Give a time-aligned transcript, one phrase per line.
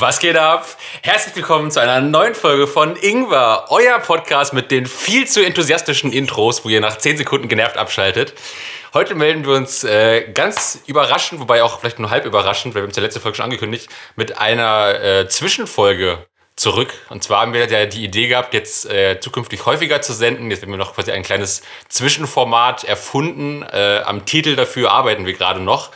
[0.00, 0.66] Was geht ab?
[1.02, 6.12] Herzlich willkommen zu einer neuen Folge von Ingwer, euer Podcast mit den viel zu enthusiastischen
[6.12, 8.32] Intros, wo ihr nach 10 Sekunden genervt abschaltet.
[8.94, 12.84] Heute melden wir uns äh, ganz überraschend, wobei auch vielleicht nur halb überraschend, weil wir
[12.84, 16.92] haben es ja letzte Folge schon angekündigt, mit einer äh, Zwischenfolge zurück.
[17.08, 20.50] Und zwar haben wir ja die Idee gehabt, jetzt äh, zukünftig häufiger zu senden.
[20.50, 23.64] Jetzt haben wir noch quasi ein kleines Zwischenformat erfunden.
[23.64, 25.90] Äh, am Titel dafür arbeiten wir gerade noch.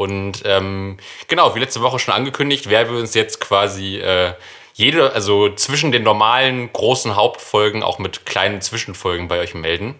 [0.00, 0.96] Und ähm,
[1.28, 4.32] genau, wie letzte Woche schon angekündigt, werden wir uns jetzt quasi äh,
[4.72, 9.96] jede, also zwischen den normalen großen Hauptfolgen auch mit kleinen Zwischenfolgen bei euch melden.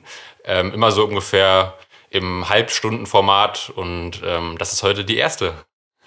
[0.46, 1.74] Ähm, immer so ungefähr
[2.08, 5.52] im Halbstundenformat und ähm, das ist heute die erste.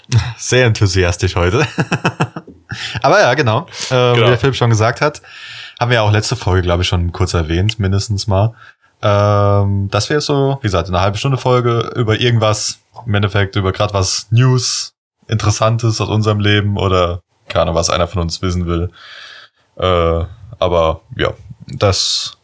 [0.40, 1.68] Sehr enthusiastisch heute.
[3.04, 3.68] Aber ja, genau.
[3.92, 4.16] Äh, Genau.
[4.16, 5.22] Wie der Philipp schon gesagt hat,
[5.80, 8.56] haben wir ja auch letzte Folge, glaube ich, schon kurz erwähnt, mindestens mal.
[9.06, 13.74] Ähm, dass wir so, wie gesagt, eine halbe Stunde Folge über irgendwas, im Endeffekt über
[13.74, 14.94] gerade was News,
[15.28, 18.92] Interessantes aus unserem Leben oder keine Ahnung, was einer von uns wissen will.
[19.76, 20.26] Äh,
[20.60, 21.34] aber ja,
[21.68, 22.38] das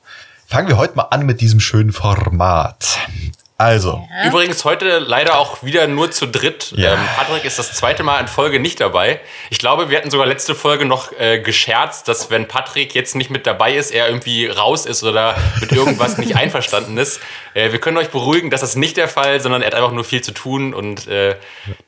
[0.48, 2.98] fangen wir heute mal an mit diesem schönen Format.
[3.60, 6.72] Also, Übrigens heute leider auch wieder nur zu dritt.
[6.78, 6.94] Ja.
[6.94, 9.20] Ähm, Patrick ist das zweite Mal in Folge nicht dabei.
[9.50, 13.30] Ich glaube, wir hatten sogar letzte Folge noch äh, gescherzt, dass wenn Patrick jetzt nicht
[13.30, 17.20] mit dabei ist, er irgendwie raus ist oder mit irgendwas nicht einverstanden ist.
[17.54, 20.06] Äh, wir können euch beruhigen, das ist nicht der Fall, sondern er hat einfach nur
[20.06, 21.36] viel zu tun und äh,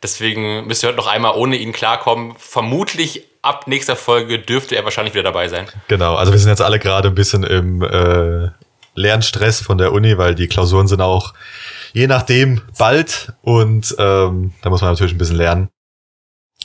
[0.03, 2.35] deswegen müsst ihr heute noch einmal ohne ihn klarkommen.
[2.37, 5.69] Vermutlich ab nächster Folge dürfte er wahrscheinlich wieder dabei sein.
[5.87, 8.49] Genau, also wir sind jetzt alle gerade ein bisschen im äh,
[8.95, 11.33] Lernstress von der Uni, weil die Klausuren sind auch
[11.93, 15.69] je nachdem bald und ähm, da muss man natürlich ein bisschen lernen.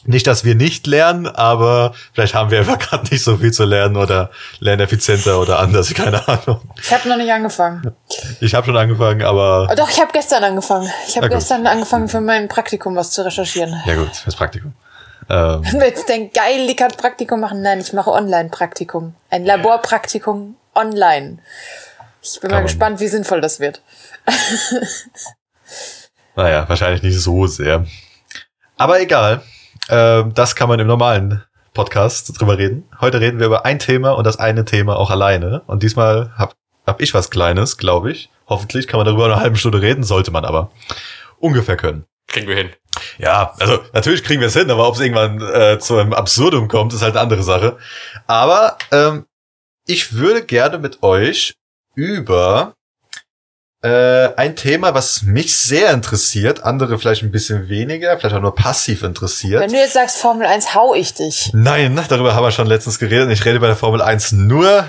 [0.05, 3.65] Nicht, dass wir nicht lernen, aber vielleicht haben wir einfach gerade nicht so viel zu
[3.65, 6.61] lernen oder lernen effizienter oder anders, keine Ahnung.
[6.81, 7.93] Ich habe noch nicht angefangen.
[8.41, 10.89] Ich habe schon angefangen, aber Oh, doch, ich habe gestern angefangen.
[11.09, 13.75] Ich habe gestern angefangen, für mein Praktikum was zu recherchieren.
[13.85, 14.75] ja gut, fürs Praktikum.
[15.29, 17.61] Ähm, Wenn wir jetzt denken, geil, die kann Praktikum machen.
[17.61, 19.15] Nein, ich mache Online-Praktikum.
[19.29, 21.39] Ein Laborpraktikum online.
[22.35, 23.83] Ich bin mal gespannt, wie sinnvoll das wird.
[26.37, 27.87] naja, wahrscheinlich nicht so sehr.
[28.77, 29.43] Aber egal.
[29.89, 32.89] Ähm, das kann man im normalen Podcast drüber reden.
[33.01, 35.63] Heute reden wir über ein Thema und das eine Thema auch alleine.
[35.67, 36.55] Und diesmal hab,
[36.85, 38.31] hab ich was Kleines, glaube ich.
[38.49, 40.71] Hoffentlich kann man darüber eine halbe Stunde reden, sollte man aber
[41.39, 42.07] ungefähr können.
[42.27, 42.71] Kriegen wir hin.
[43.19, 46.67] Ja, also natürlich kriegen wir es hin, aber ob es irgendwann äh, zu einem Absurdum
[46.67, 47.77] kommt, ist halt eine andere Sache.
[48.27, 49.27] Aber ähm,
[49.87, 51.55] ich würde gerne mit euch
[51.97, 52.75] über
[53.83, 58.55] äh, ein Thema, was mich sehr interessiert, andere vielleicht ein bisschen weniger, vielleicht auch nur
[58.55, 59.61] passiv interessiert.
[59.61, 61.51] Wenn du jetzt sagst Formel 1, hau ich dich.
[61.53, 63.31] Nein, darüber haben wir schon letztens geredet.
[63.31, 64.85] Ich rede bei der Formel 1 nur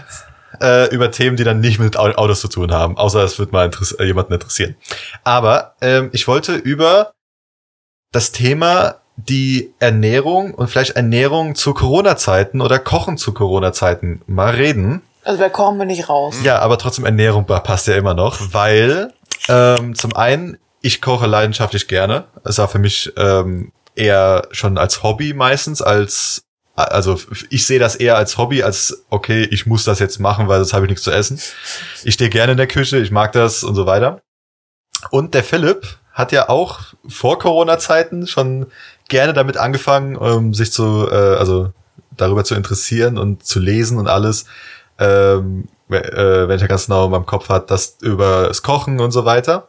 [0.61, 3.51] äh, über Themen, die dann nicht mit Au- Autos zu tun haben, außer es wird
[3.51, 4.75] mal interess äh, jemanden interessieren.
[5.23, 7.13] Aber ähm, ich wollte über
[8.11, 15.01] das Thema die Ernährung und vielleicht Ernährung zu Corona-Zeiten oder Kochen zu Corona-Zeiten mal reden.
[15.27, 16.35] Also bei Kochen bin ich raus.
[16.43, 19.11] Ja, aber trotzdem Ernährung pa- passt ja immer noch, weil
[19.49, 22.25] ähm, zum einen ich koche leidenschaftlich gerne.
[22.45, 26.43] Es war für mich ähm, eher schon als Hobby meistens als
[26.75, 30.59] also ich sehe das eher als Hobby als okay, ich muss das jetzt machen, weil
[30.59, 31.41] sonst habe ich nichts zu essen.
[32.03, 34.21] Ich stehe gerne in der Küche, ich mag das und so weiter.
[35.09, 38.67] Und der Philipp hat ja auch vor Corona-Zeiten schon
[39.09, 41.71] gerne damit angefangen, ähm, sich zu, äh, also
[42.15, 44.45] darüber zu interessieren und zu lesen und alles,
[44.99, 48.99] ähm, äh, wenn ich ja ganz genau in meinem Kopf hat, das über das Kochen
[48.99, 49.67] und so weiter.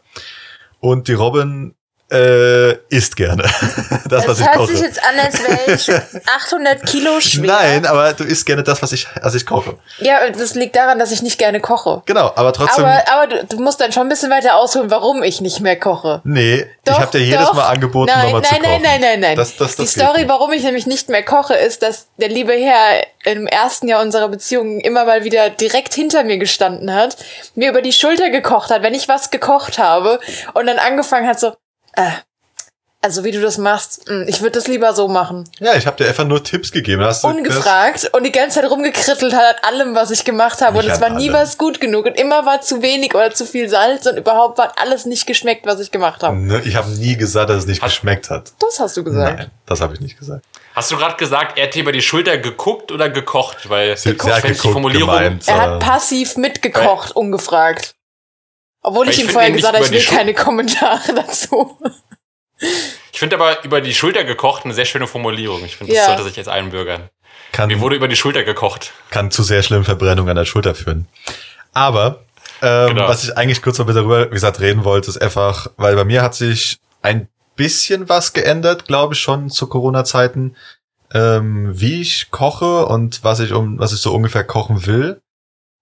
[0.80, 1.74] Und die Robin
[2.10, 3.42] äh, isst gerne.
[4.08, 4.72] das, was Das ich hört koche.
[4.72, 5.90] sich jetzt an, als wäre ich
[6.36, 7.46] 800 Kilo schwer.
[7.46, 9.76] Nein, aber du isst gerne das, was ich, was ich koche.
[9.98, 12.02] Ja, das liegt daran, dass ich nicht gerne koche.
[12.06, 12.84] Genau, aber trotzdem.
[12.84, 15.78] Aber, aber du, du musst dann schon ein bisschen weiter ausholen, warum ich nicht mehr
[15.78, 16.20] koche.
[16.24, 17.54] nee, Doch, ich habe dir jedes doch.
[17.54, 18.82] Mal angeboten, nein, nochmal zu nein, kochen.
[18.82, 20.28] Nein, nein, nein, nein, Das, das, Die das geht Story, nicht.
[20.28, 24.28] warum ich nämlich nicht mehr koche, ist, dass der liebe Herr im ersten Jahr unserer
[24.28, 27.16] Beziehung immer mal wieder direkt hinter mir gestanden hat,
[27.54, 30.20] mir über die Schulter gekocht hat, wenn ich was gekocht habe
[30.54, 31.52] und dann angefangen hat so,
[31.98, 32.10] äh,
[33.00, 35.48] Also wie du das machst, mh, ich würde das lieber so machen.
[35.60, 37.02] Ja, ich habe dir einfach nur Tipps gegeben.
[37.04, 40.78] Hast du, Ungefragt und die ganze Zeit rumgekrittelt hat an allem, was ich gemacht habe.
[40.78, 41.34] Und es war nie allem.
[41.40, 42.06] was gut genug.
[42.06, 45.64] Und immer war zu wenig oder zu viel Salz und überhaupt war alles nicht geschmeckt,
[45.64, 46.36] was ich gemacht habe.
[46.36, 48.52] Ne, Ich habe nie gesagt, dass es nicht Hast- geschmeckt hat.
[48.58, 49.38] Das hast du gesagt.
[49.38, 50.44] Nein, das habe ich nicht gesagt.
[50.74, 53.68] Hast du gerade gesagt, er hat dir über die Schulter geguckt oder gekocht?
[53.70, 55.46] Weil sie hat fänd die geguckt, Formulierung, gemeint.
[55.48, 57.94] Er äh, hat passiv mitgekocht, ungefragt.
[58.82, 61.78] Obwohl Weil ich ich ihm vorher gesagt habe, nicht ich will die keine Kommentare dazu.
[63.12, 65.64] ich finde aber über die Schulter gekocht eine sehr schöne Formulierung.
[65.64, 66.06] Ich finde, das Ja.
[66.08, 67.08] sollte sich jetzt einbürgern.
[67.52, 68.92] kann, Mir wurde über die Schulter gekocht.
[69.10, 71.06] kann zu sehr schlimmen Verbrennungen an der Schulter führen.
[71.72, 72.24] Aber
[72.62, 73.08] ähm, Genau.
[73.08, 76.04] was ich eigentlich kurz noch mit darüber, wie gesagt, reden wollte, ist einfach, weil bei
[76.04, 80.56] mir hat sich ein bisschen was geändert, glaube ich, schon zu Corona-Zeiten,
[81.14, 85.20] ähm, wie ich koche und was ich um, was ich so ungefähr kochen will.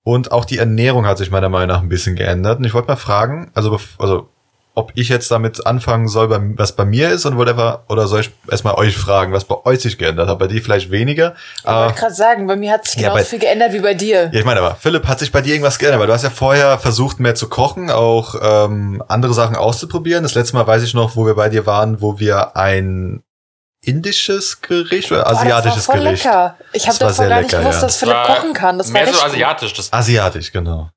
[0.07, 2.59] Und auch die Ernährung hat sich meiner Meinung nach ein bisschen geändert.
[2.61, 4.29] Und ich wollte mal fragen, also, also
[4.77, 8.31] ob ich jetzt damit anfangen soll, was bei mir ist und whatever, oder soll ich
[8.49, 10.39] erstmal euch fragen, was bei euch sich geändert hat?
[10.39, 11.35] Bei dir vielleicht weniger.
[11.59, 13.95] Ich wollte gerade sagen, bei mir hat sich Ja, genauso bei- viel geändert wie bei
[13.95, 14.31] dir.
[14.33, 15.99] ja, ich meine aber, Philipp, hat sich bei dir irgendwas geändert?
[15.99, 20.23] Weil du hast ja vorher versucht, mehr zu kochen, auch ähm, andere Sachen auszuprobieren.
[20.23, 23.25] Das letzte Mal weiß ich noch, wo wir bei dir waren, wo wir ein
[23.87, 26.25] indisches Gericht oder Boah, asiatisches das war voll Gericht?
[26.25, 26.57] lecker.
[26.73, 27.87] Ich Das habe sehr gar nicht lecker, gewusst, ja.
[27.87, 28.79] dass Philipp kochen kann.
[28.79, 29.73] Das war mehr so asiatisch.
[29.75, 30.91] Das, Asiatisch, genau.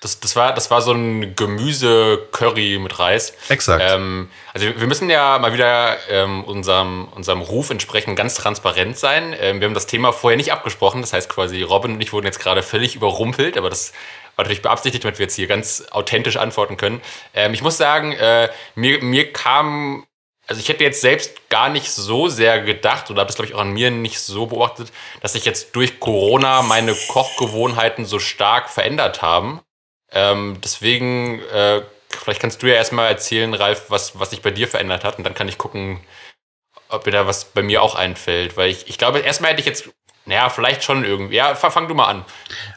[0.00, 3.32] das, das, war, das war so ein Gemüse-Curry mit Reis.
[3.48, 3.82] Exakt.
[3.86, 9.34] Ähm, also wir müssen ja mal wieder ähm, unserem, unserem Ruf entsprechend ganz transparent sein.
[9.40, 11.00] Ähm, wir haben das Thema vorher nicht abgesprochen.
[11.00, 13.92] Das heißt quasi, Robin und ich wurden jetzt gerade völlig überrumpelt, aber das
[14.36, 17.00] war natürlich beabsichtigt, damit wir jetzt hier ganz authentisch antworten können.
[17.34, 20.06] Ähm, ich muss sagen, äh, mir, mir kam,
[20.46, 23.54] also ich hätte jetzt selbst gar nicht so sehr gedacht oder habe das glaube ich
[23.54, 28.68] auch an mir nicht so beobachtet, dass sich jetzt durch Corona meine Kochgewohnheiten so stark
[28.68, 29.60] verändert haben.
[30.12, 34.68] Ähm, deswegen, äh, vielleicht kannst du ja erstmal erzählen, Ralf, was, was sich bei dir
[34.68, 36.00] verändert hat und dann kann ich gucken,
[36.88, 38.56] ob mir da was bei mir auch einfällt.
[38.56, 39.88] Weil ich, ich glaube, erstmal hätte ich jetzt,
[40.26, 41.36] naja, vielleicht schon irgendwie.
[41.36, 42.24] Ja, fang du mal an.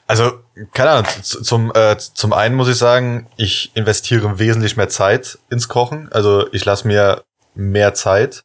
[0.08, 0.40] Also,
[0.74, 5.68] keine Ahnung, zum, äh, zum einen muss ich sagen, ich investiere wesentlich mehr Zeit ins
[5.68, 6.10] Kochen.
[6.12, 7.24] Also ich lasse mir
[7.58, 8.44] mehr Zeit.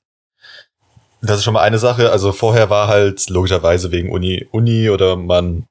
[1.21, 2.11] Das ist schon mal eine Sache.
[2.11, 5.67] Also vorher war halt logischerweise wegen Uni, Uni oder man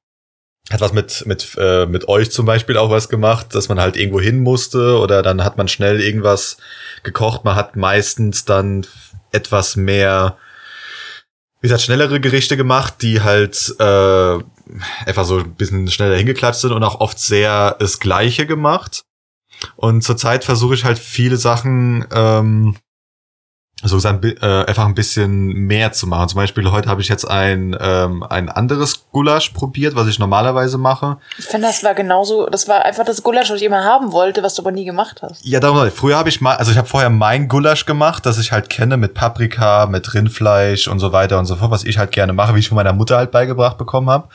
[0.70, 3.98] hat was mit, mit, äh, mit euch zum Beispiel auch was gemacht, dass man halt
[3.98, 6.58] irgendwo hin musste oder dann hat man schnell irgendwas
[7.04, 7.44] gekocht.
[7.44, 8.86] Man hat meistens dann
[9.32, 10.38] etwas mehr,
[11.60, 14.38] wie gesagt, schnellere Gerichte gemacht, die halt äh,
[15.06, 19.04] einfach so ein bisschen schneller hingeklatscht sind und auch oft sehr das Gleiche gemacht.
[19.76, 22.78] Und zurzeit versuche ich halt viele Sachen ähm,
[23.84, 26.30] so gesagt, bi- äh, einfach ein bisschen mehr zu machen.
[26.30, 30.78] Zum Beispiel heute habe ich jetzt ein, ähm, ein anderes Gulasch probiert, was ich normalerweise
[30.78, 31.18] mache.
[31.38, 34.44] Ich finde, das war genauso, das war einfach das Gulasch, was ich immer haben wollte,
[34.44, 35.46] was du aber nie gemacht hast.
[35.46, 38.52] Ja, darum, früher habe ich mal, also ich habe vorher mein Gulasch gemacht, das ich
[38.52, 42.12] halt kenne mit Paprika, mit Rindfleisch und so weiter und so fort, was ich halt
[42.12, 44.28] gerne mache, wie ich von meiner Mutter halt beigebracht bekommen habe.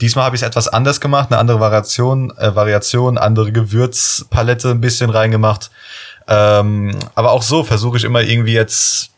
[0.00, 4.80] Diesmal habe ich es etwas anders gemacht, eine andere Variation, äh, Variation, andere Gewürzpalette ein
[4.80, 5.70] bisschen reingemacht.
[6.28, 9.10] Ähm, aber auch so versuche ich immer irgendwie jetzt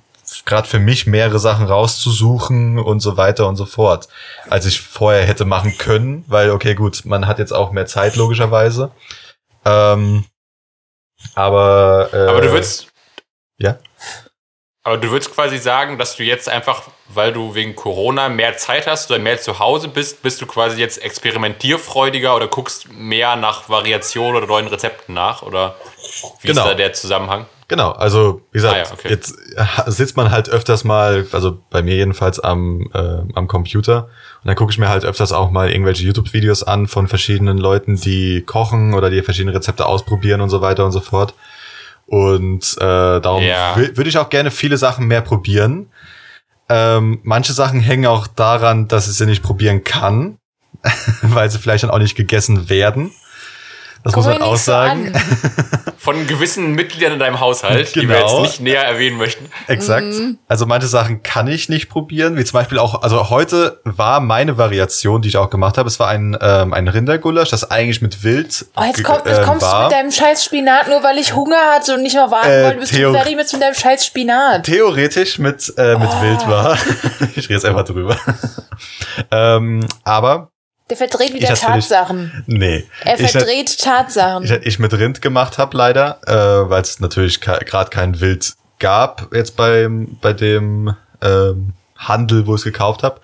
[0.47, 4.09] gerade für mich mehrere Sachen rauszusuchen und so weiter und so fort,
[4.49, 8.17] als ich vorher hätte machen können, weil okay gut, man hat jetzt auch mehr Zeit
[8.17, 8.91] logischerweise.
[9.65, 10.25] Ähm,
[11.35, 12.89] aber äh, Aber du würdest.
[13.59, 13.79] ja
[14.83, 18.87] Aber du würdest quasi sagen, dass du jetzt einfach, weil du wegen Corona mehr Zeit
[18.87, 23.69] hast oder mehr zu Hause bist, bist du quasi jetzt experimentierfreudiger oder guckst mehr nach
[23.69, 25.43] Variationen oder neuen Rezepten nach?
[25.43, 25.77] Oder
[26.41, 26.63] wie Genau.
[26.63, 27.47] ist da der Zusammenhang?
[27.69, 29.09] Genau, also wie gesagt, Ah ja, okay.
[29.09, 34.05] jetzt äh, sitzt man halt öfters mal, also bei mir jedenfalls am, äh, am Computer
[34.43, 37.97] und dann gucke ich mir halt öfters auch mal irgendwelche YouTube-Videos an von verschiedenen Leuten,
[37.97, 41.35] die kochen oder die verschiedene Rezepte ausprobieren und so weiter und so fort.
[42.07, 43.75] Und äh, darum Ja.
[43.75, 45.89] wü- würde ich auch gerne viele Sachen mehr probieren.
[46.69, 50.37] Ähm, manche Sachen hängen auch daran, dass ich sie nicht probieren kann,
[51.23, 53.11] weil sie vielleicht dann auch nicht gegessen werden.
[54.05, 54.73] Das Guck muss man nicht so.
[55.97, 58.43] Von gewissen Mitgliedern in deinem Haushalt, die wir Genau.
[58.43, 59.49] jetzt nicht näher erwähnen möchten.
[59.69, 60.05] Exakt.
[60.47, 64.59] Also manche Sachen kann ich nicht probieren, wie zum Beispiel auch, also heute war meine
[64.59, 68.23] Variation, die ich auch gemacht habe, es war ein, ähm, ein Rindergulasch, das eigentlich mit
[68.23, 69.85] Wild Oh, jetzt, komm, jetzt ähm, kommst du war.
[69.85, 72.81] mit deinem scheiß Spinat, nur weil ich Hunger hatte und nicht mehr warten Äh, wollte,
[72.81, 74.65] bis du fertig bist mit deinem scheiß Spinat.
[74.65, 76.21] Theoretisch mit, äh, mit Oh.
[76.23, 76.77] Wild war.
[77.35, 78.19] ich rede jetzt einfach drüber.
[79.31, 80.51] ähm, aber,
[80.91, 82.45] Der verdreht wieder Ich Tatsachen.
[82.47, 82.85] nee.
[83.05, 84.45] Er Ich- verdreht Tatsachen.
[84.45, 89.35] ich, ich mit Rind gemacht habe leider, äh, weil es natürlich gerade kein Wild gab
[89.35, 93.21] jetzt beim bei dem ähm, Handel, wo ich es gekauft habe.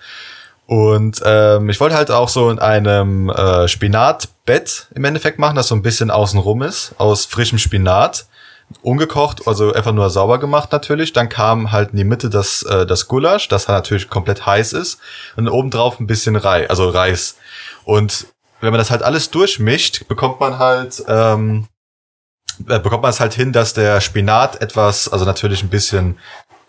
[0.66, 5.68] Und ähm, ich wollte halt auch so in einem äh, Spinatbett im Endeffekt machen, das
[5.68, 8.26] so ein bisschen außenrum ist, aus frischem Spinat
[8.82, 11.12] ungekocht, also einfach nur sauber gemacht natürlich.
[11.12, 14.72] Dann kam halt in die Mitte das, äh, das Gulasch, das halt natürlich komplett heiß
[14.72, 15.00] ist.
[15.36, 17.34] Und obendrauf ein bisschen Reis, also Reis.
[17.90, 18.28] Und
[18.60, 21.66] wenn man das halt alles durchmischt, bekommt man halt, ähm,
[22.68, 26.16] äh, bekommt man es halt hin, dass der Spinat etwas, also natürlich ein bisschen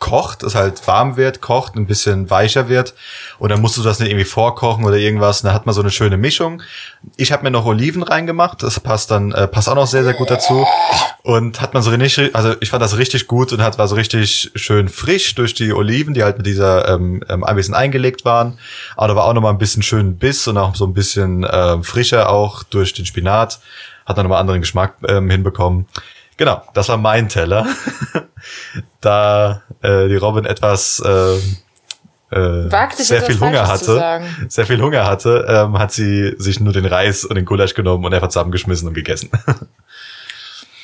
[0.01, 2.95] kocht, es halt warm wird, kocht, ein bisschen weicher wird.
[3.37, 5.81] Und dann musst du das nicht irgendwie vorkochen oder irgendwas, und dann hat man so
[5.81, 6.61] eine schöne Mischung.
[7.15, 10.15] Ich habe mir noch Oliven reingemacht, das passt dann äh, passt auch noch sehr sehr
[10.15, 10.67] gut dazu.
[11.23, 13.95] Und hat man so richtig, also ich fand das richtig gut und hat war so
[13.95, 18.25] richtig schön frisch durch die Oliven, die halt mit dieser ähm, ähm, ein bisschen eingelegt
[18.25, 18.57] waren,
[18.97, 21.45] aber da war auch noch mal ein bisschen schön Biss und auch so ein bisschen
[21.49, 23.59] ähm, frischer auch durch den Spinat,
[24.07, 25.85] hat dann noch mal anderen Geschmack ähm, hinbekommen.
[26.41, 27.67] Genau, das war mein Teller.
[28.99, 31.35] da äh, die Robin etwas äh,
[32.35, 36.59] äh, sich sehr etwas viel Hunger hatte, sehr viel Hunger hatte, ähm, hat sie sich
[36.59, 39.29] nur den Reis und den Gulasch genommen und einfach zusammengeschmissen und gegessen.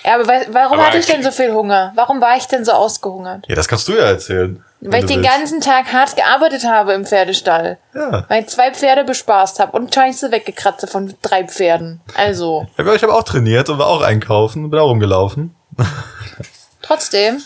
[0.04, 1.92] Ja, aber wa- warum Aber hatte ich denn so viel Hunger?
[1.96, 3.46] Warum war ich denn so ausgehungert?
[3.48, 4.64] ja, das kannst du ja erzählen.
[4.80, 5.32] Weil ich den willst.
[5.32, 7.80] ganzen Tag hart gearbeitet habe im Pferdestall.
[7.96, 8.26] Ja.
[8.30, 12.00] Weil ich zwei Pferde bespaßt habe und Scheiße weggekratzt von drei Pferden.
[12.16, 15.56] Also, Ja, Ich habe auch trainiert und war auch einkaufen und bin auch rumgelaufen.
[16.82, 17.42] trotzdem.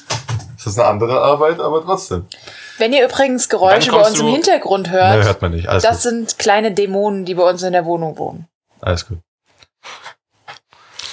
[0.58, 2.28] Das ist eine andere Arbeit, aber trotzdem.
[2.78, 5.68] Wenn ihr übrigens Geräusche bei uns im Hintergrund Ne, hört, hört man nicht.
[5.70, 6.02] Alles das gut.
[6.12, 8.48] sind kleine Dämonen, die bei uns in der Wohnung wohnen.
[8.82, 9.20] Alles gut.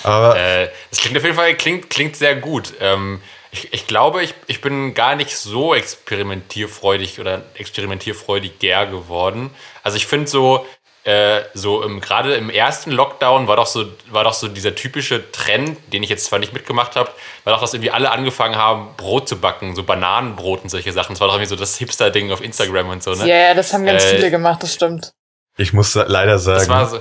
[0.08, 2.74] Aber Äh, das klingt auf jeden Fall klingt, klingt sehr gut.
[2.80, 9.50] Ähm, ich, ich glaube, ich, ich bin gar nicht so experimentierfreudig oder experimentierfreudig gär geworden.
[9.82, 10.66] Also ich finde so,
[11.04, 15.30] äh, so im, gerade im ersten Lockdown war doch so, war doch so dieser typische
[15.32, 17.10] Trend, den ich jetzt zwar nicht mitgemacht habe,
[17.44, 21.14] war doch, dass irgendwie alle angefangen haben, Brot zu backen, so Bananenbrot und solche Sachen.
[21.14, 23.30] Das war doch irgendwie so das Hipster-Ding auf Instagram und so, Ja, ne?
[23.48, 25.12] ja, das haben ganz Äh, viele gemacht, das stimmt.
[25.56, 27.00] ich muss leider sagen, Das war so.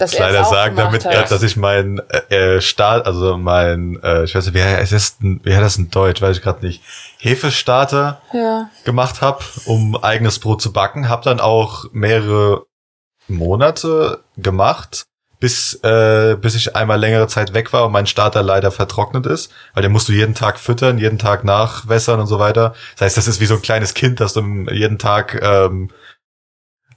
[0.00, 1.30] Dass er leider sagen, damit, hat.
[1.30, 5.16] dass ich mein äh, äh, Start, also mein, äh, ich weiß nicht, wie heißt das,
[5.20, 6.82] wie heißt das in Deutsch, weiß ich gerade nicht,
[7.18, 8.70] Hefestarter Ja.
[8.84, 12.64] gemacht habe, um eigenes Brot zu backen, habe dann auch mehrere
[13.28, 15.04] Monate gemacht,
[15.38, 19.50] bis äh, bis ich einmal längere Zeit weg war und mein Starter leider vertrocknet ist,
[19.74, 22.74] weil den musst du jeden Tag füttern, jeden Tag nachwässern und so weiter.
[22.94, 25.90] Das heißt, das ist wie so ein kleines Kind, das du jeden Tag ähm,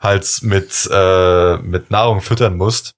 [0.04, 2.94] halt mit äh, mit Nahrung füttern musst.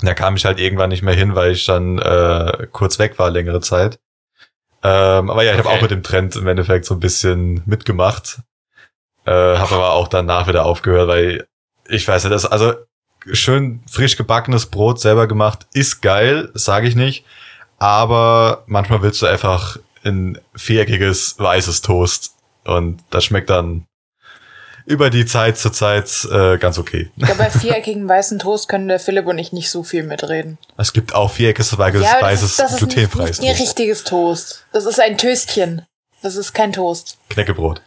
[0.00, 3.18] Und da kam ich halt irgendwann nicht mehr hin, weil ich dann äh, kurz weg
[3.18, 3.98] war längere Zeit.
[4.82, 5.78] Ähm, aber ja, ich habe Okay.
[5.78, 8.40] auch mit dem Trend im Endeffekt so ein bisschen mitgemacht.
[9.24, 11.46] Äh, habe aber auch danach wieder aufgehört, weil
[11.88, 12.74] ich weiß nicht, das also
[13.32, 17.24] schön frisch gebackenes Brot selber gemacht ist geil, sage ich nicht.
[17.78, 23.86] Aber manchmal willst du einfach ein viereckiges weißes Toast und das schmeckt dann
[24.86, 27.10] über die Zeit zur Zeit äh, ganz okay.
[27.18, 30.58] Glaube, bei viereckigen weißen Toast können der Philipp und ich nicht so viel mitreden.
[30.76, 33.56] Es gibt auch viereckiges weißes, Ja, aber das weißes ist, das ist nicht, nicht ein
[33.56, 34.64] richtiges Toast.
[34.72, 35.82] Das ist ein Töstchen.
[36.22, 37.18] Das ist kein Toast.
[37.28, 37.82] Knäckebrot.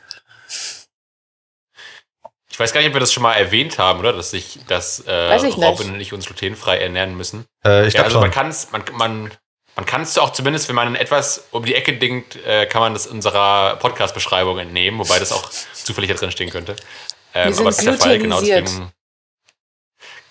[2.51, 4.11] Ich weiß gar nicht, ob wir das schon mal erwähnt haben, oder?
[4.11, 5.65] Dass ich, dass äh, Weiß ich nicht.
[5.65, 7.45] Robin und ich uns glutenfrei ernähren müssen.
[7.63, 8.41] Äh, ich ja, glaube also man schon.
[8.41, 9.31] kann es, man, man,
[9.79, 12.93] man kann es auch zumindest, wenn man etwas um die Ecke denkt, äh, kann man
[12.93, 16.75] das unserer Podcast-Beschreibung entnehmen, wobei das auch zufällig da drin stehen könnte.
[17.33, 18.91] Ähm, aber das ist der Fall, genau deswegen.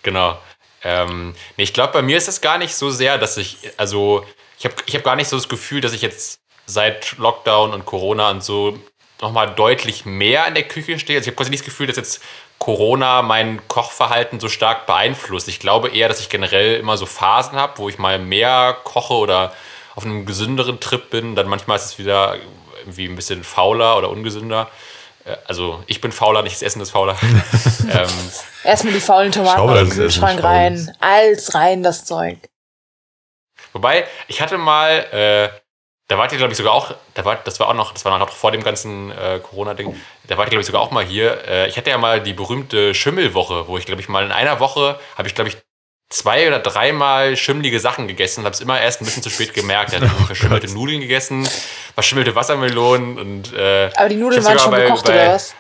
[0.03, 0.39] Genau.
[0.85, 4.23] Ähm, nee, ich glaube, bei mir ist es gar nicht so sehr, dass ich, also
[4.59, 7.87] ich habe ich hab gar nicht so das Gefühl, dass ich jetzt seit Lockdown und
[7.87, 8.79] Corona und so
[9.21, 11.19] nochmal deutlich mehr in der Küche stehe.
[11.19, 12.23] Also ich habe quasi nicht das Gefühl, dass jetzt
[12.59, 15.49] Corona mein Kochverhalten so stark beeinflusst.
[15.49, 19.15] Ich glaube eher, dass ich generell immer so Phasen habe, wo ich mal mehr koche
[19.15, 19.53] oder
[19.95, 21.35] auf einem gesünderen Trip bin.
[21.35, 22.37] Dann manchmal ist es wieder
[22.81, 24.69] irgendwie ein bisschen fauler oder ungesünder.
[25.25, 27.17] Äh, Also ich bin fauler, nicht das Essen ist fauler.
[27.93, 28.09] ähm,
[28.65, 30.51] Erstmal die faulen Tomaten Schau, Kühlschrank nicht faul.
[30.51, 30.97] rein.
[31.01, 32.39] Alles rein, das Zeug.
[33.73, 35.49] Wobei, ich hatte mal, äh,
[36.09, 38.19] da wart ihr, glaube ich, sogar auch, da war, das war auch noch, das war
[38.19, 39.95] noch vor dem ganzen äh, Corona-Ding,
[40.27, 41.47] da wart ihr, glaube ich, sogar auch mal hier.
[41.47, 44.59] Äh, ich hatte ja mal die berühmte Schimmelwoche, wo ich, glaube ich, mal in einer
[44.61, 45.59] Woche habe ich, glaube ich,
[46.11, 49.53] zwei oder dreimal schimmelige Sachen gegessen und habe es immer erst ein bisschen zu spät
[49.53, 49.93] gemerkt.
[49.93, 51.47] Da hatte ich verschimmelte Nudeln gegessen,
[51.93, 55.55] verschimmelte Wassermelonen und äh, Aber die Nudeln waren schon bei- gekocht, bei- oder was?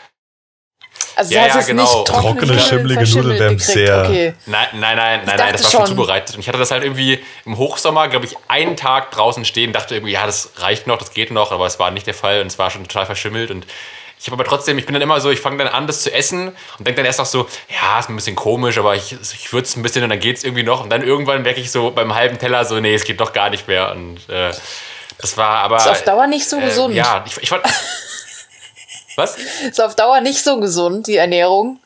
[1.19, 1.83] Also Ja, ja, jetzt genau.
[1.83, 4.35] nicht trockene, Trockene, schimmelige Nudeln sehr- Okay.
[4.47, 5.87] Nein, nein, nein, nein, nein, das war schon schon.
[5.89, 6.37] zubereitet.
[6.37, 9.95] Und ich hatte das halt irgendwie im Hochsommer, glaube ich, einen Tag draußen stehen, dachte
[9.97, 12.47] irgendwie, ja, das reicht noch, das geht noch, aber es war nicht der Fall und
[12.47, 13.67] es war schon total verschimmelt und
[14.21, 16.13] ich habe aber trotzdem, ich bin dann immer so, ich fange dann an, das zu
[16.13, 16.49] essen
[16.79, 19.71] und denke dann erst noch so, ja, ist ein bisschen komisch, aber ich, ich würze
[19.73, 21.91] es ein bisschen und dann geht es irgendwie noch und dann irgendwann merke ich so
[21.91, 24.53] beim halben Teller so, nee, es geht doch gar nicht mehr und äh,
[25.21, 25.77] das war aber...
[25.79, 26.95] Ist auf Dauer nicht so äh, gesund.
[26.95, 27.63] Ja, ich, ich fand...
[29.19, 29.37] Was?
[29.37, 31.81] Ist auf Dauer nicht so gesund, die Ernährung.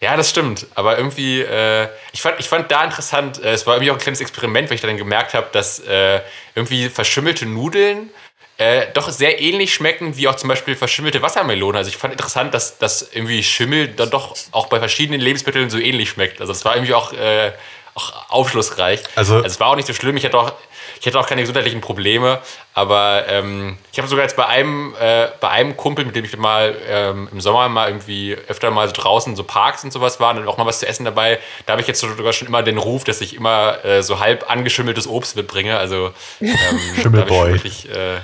[0.00, 0.66] Ja, das stimmt.
[0.74, 4.00] Aber irgendwie, äh, ich, fand, ich fand da interessant, äh, es war irgendwie auch ein
[4.00, 6.20] kleines Experiment, weil ich dann gemerkt habe, dass äh,
[6.56, 8.10] irgendwie verschimmelte Nudeln
[8.58, 11.78] äh, doch sehr ähnlich schmecken wie auch zum Beispiel verschimmelte Wassermelone.
[11.78, 15.78] Also ich fand interessant, dass, dass irgendwie Schimmel dann doch auch bei verschiedenen Lebensmitteln so
[15.78, 16.40] ähnlich schmeckt.
[16.40, 17.52] Also es war irgendwie auch, äh,
[17.94, 19.00] auch aufschlussreich.
[19.14, 20.16] Also- also es war auch nicht so schlimm.
[20.16, 20.52] Ich hatte auch,
[21.00, 22.40] ich hatte auch keine gesundheitlichen Probleme.
[22.74, 26.36] Aber ähm, ich habe sogar jetzt bei einem, äh, bei einem Kumpel, mit dem ich
[26.36, 30.38] mal ähm, im Sommer mal irgendwie öfter mal so draußen so Parks und sowas waren
[30.38, 32.78] und auch mal was zu essen dabei, da habe ich jetzt sogar schon immer den
[32.78, 35.78] Ruf, dass ich immer äh, so halb angeschimmeltes Obst mitbringe.
[35.78, 37.52] Also ähm, da hab ich Schimmelboy.
[37.52, 38.20] Wirklich, äh,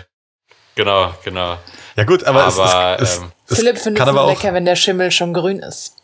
[0.74, 1.58] genau, genau.
[1.96, 5.10] Ja gut, aber, Aber, es, es, ähm, es, Philipp findet es lecker, wenn der Schimmel
[5.10, 5.96] schon grün ist.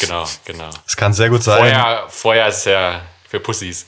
[0.00, 0.70] Genau, genau.
[0.86, 3.86] es kann sehr gut sein, Vorher, vorher ist ja für Pussys.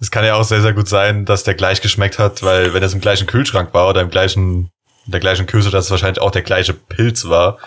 [0.00, 2.82] es kann ja auch sehr, sehr gut sein, dass der gleich geschmeckt hat, weil wenn
[2.82, 4.70] es im gleichen Kühlschrank war oder im gleichen,
[5.06, 7.58] in der gleichen Küche, dass es wahrscheinlich auch der gleiche Pilz war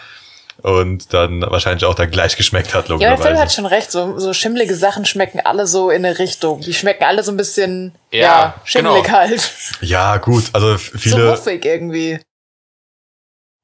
[0.63, 3.42] und dann wahrscheinlich auch dann gleich geschmeckt hat, Ja, aber Philipp logischerweise.
[3.42, 3.92] hat schon recht.
[3.92, 6.62] So, so schimmelige Sachen schmecken alle so in eine Richtung.
[6.62, 9.18] Die schmecken alle so ein bisschen, ja, Ja, schimmelig genau.
[9.18, 9.51] halt.
[9.82, 12.20] Ja, gut, also f- So viele, muffig irgendwie.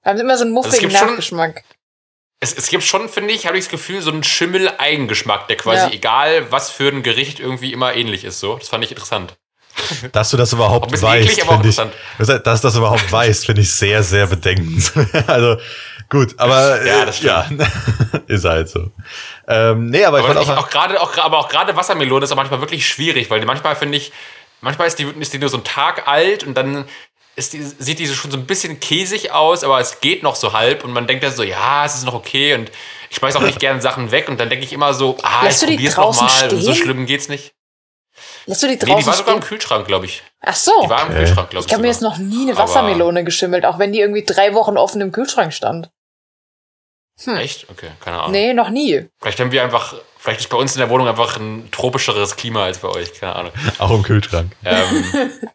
[0.06, 1.64] Haben immer so einen muffigen gibt schon- Nachgeschmack.
[2.40, 5.88] Es, es gibt schon, finde ich, habe ich das Gefühl, so einen Schimmel-Eigengeschmack, der quasi
[5.88, 5.92] Ja.
[5.92, 8.40] egal, was für ein Gericht irgendwie immer ähnlich ist.
[8.40, 9.36] So, das fand ich interessant.
[10.12, 11.76] dass du das überhaupt ein weißt, eklig, aber auch finde ich,
[12.44, 14.92] dass du das überhaupt weißt, finde ich sehr, sehr bedenkend.
[15.28, 15.58] also,
[16.10, 17.48] gut, aber, Ja, das ja,
[18.28, 18.92] ist halt so.
[19.48, 22.32] Ähm, nee, aber ich Aber ich, auch, auch gerade, auch, aber auch gerade Wassermelone ist
[22.32, 24.12] auch manchmal wirklich schwierig, weil manchmal finde ich,
[24.62, 26.86] manchmal ist die, ist die nur so einen Tag alt und dann
[27.38, 30.36] ist die, sieht die so schon so ein bisschen käsig aus, aber es geht noch
[30.36, 32.72] so halb und man denkt dann so, ja, es ist noch okay und
[33.10, 35.62] ich schmeiß auch nicht gerne Sachen weg und dann denke ich immer so, ah, Lässt
[35.64, 37.54] ich du die probier's draußen nochmal und so schlimm geht's nicht.
[38.48, 39.42] Lässt du die Nee, draußen die war sogar im?
[39.42, 40.24] Kühlschrank, glaube ich.
[40.42, 40.72] Ach so.
[40.84, 41.18] Die war im Okay.
[41.26, 41.68] Kühlschrank, glaube ich.
[41.68, 44.54] Ich habe mir jetzt noch nie eine Aber- Wassermelone geschimmelt, auch wenn die irgendwie drei
[44.54, 45.90] Wochen offen im Kühlschrank stand.
[47.26, 47.70] Echt?
[47.70, 48.32] Okay, keine Ahnung.
[48.32, 49.08] Nee, noch nie.
[49.20, 52.64] Vielleicht haben wir einfach, vielleicht ist bei uns in der Wohnung einfach ein tropischeres Klima
[52.64, 53.52] als bei euch, keine Ahnung.
[53.80, 54.52] auch im Kühlschrank.
[54.64, 55.06] Ähm,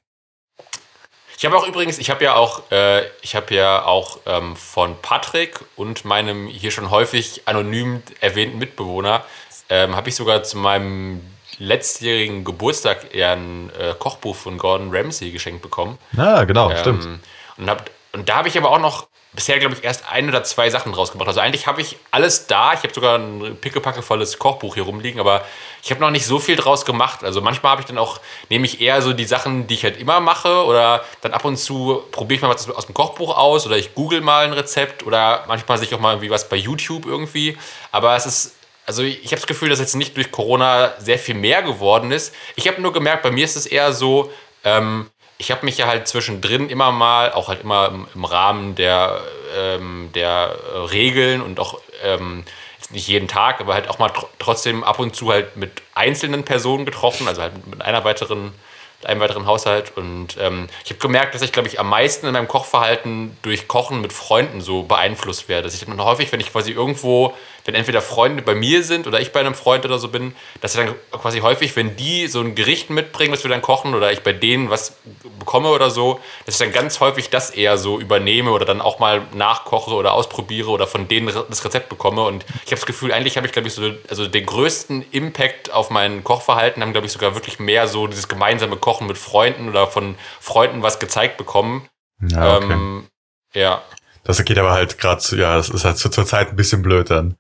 [1.43, 4.95] ich habe auch übrigens, ich habe ja auch, äh, ich habe ja auch ähm, von
[5.03, 9.25] Patrick und meinem hier schon häufig anonym erwähnten Mitbewohner,
[9.69, 11.21] ähm, habe ich sogar zu meinem
[11.59, 15.99] letztjährigen Geburtstag eher ein äh, Kochbuch von Gordon Ramsay geschenkt bekommen.
[16.17, 17.07] Ja, genau, stimmt.
[17.07, 17.21] Ähm,
[17.57, 20.45] und, hab, und da habe ich aber auch noch bisher, glaube ich, erst ein oder
[20.45, 21.29] zwei Sachen rausgebracht.
[21.29, 22.75] Also eigentlich habe ich alles da.
[22.75, 25.45] Ich habe sogar ein pickepackevolles Kochbuch hier rumliegen, aber
[25.83, 27.25] ich habe noch nicht so viel draus gemacht.
[27.25, 29.97] Also manchmal habe ich dann auch, nehme ich eher so die Sachen, die ich halt
[29.97, 33.67] immer mache oder dann ab und zu probiere ich mal was aus dem Kochbuch aus
[33.67, 36.57] oder ich google mal ein Rezept oder manchmal sehe ich auch mal irgendwie was bei
[36.57, 37.57] YouTube irgendwie.
[37.91, 38.55] Aber es ist
[38.85, 42.35] also ich habe das Gefühl, dass jetzt nicht durch Corona sehr viel mehr geworden ist.
[42.57, 44.33] Ich habe nur gemerkt, bei mir ist es eher so,
[44.65, 45.09] ähm,
[45.43, 49.21] ich habe mich ja halt zwischendrin immer mal, auch halt immer im, im Rahmen der,
[49.59, 52.45] ähm, der äh, Regeln und auch ähm,
[52.91, 56.45] nicht jeden Tag, aber halt auch mal tr trotzdem ab und zu halt mit einzelnen
[56.45, 58.53] Personen getroffen, also halt mit, mit einer weiteren
[59.01, 59.97] mit einem weiteren Haushalt.
[59.97, 63.67] Und ähm, ich habe gemerkt, dass ich, glaube ich, am meisten in meinem Kochverhalten durch
[63.67, 65.65] Kochen mit Freunden so beeinflusst werde.
[65.65, 69.21] Dass ich dann häufig, wenn ich quasi irgendwo, wenn entweder Freunde bei mir sind oder
[69.21, 72.41] ich bei einem Freund oder so bin, dass ich dann quasi häufig, wenn die so
[72.41, 74.97] ein Gericht mitbringen, was wir dann kochen oder ich bei denen was
[75.39, 78.99] bekomme oder so, dass ich dann ganz häufig das eher so übernehme oder dann auch
[78.99, 82.23] mal nachkoche oder ausprobiere oder von denen das Rezept bekomme.
[82.23, 85.73] Und ich habe das Gefühl, eigentlich habe ich, glaube ich, so also den größten Impact
[85.73, 89.69] auf mein Kochverhalten haben, glaube ich, sogar wirklich mehr so dieses gemeinsame Kochen mit Freunden
[89.69, 91.89] oder von Freunden was gezeigt bekommen.
[92.21, 92.73] Ja, okay.
[92.73, 93.07] Ähm,
[93.55, 93.83] ja.
[94.25, 97.11] das geht aber halt gerade, ja, das ist halt zur, zur Zeit ein bisschen blöd
[97.11, 97.37] dann.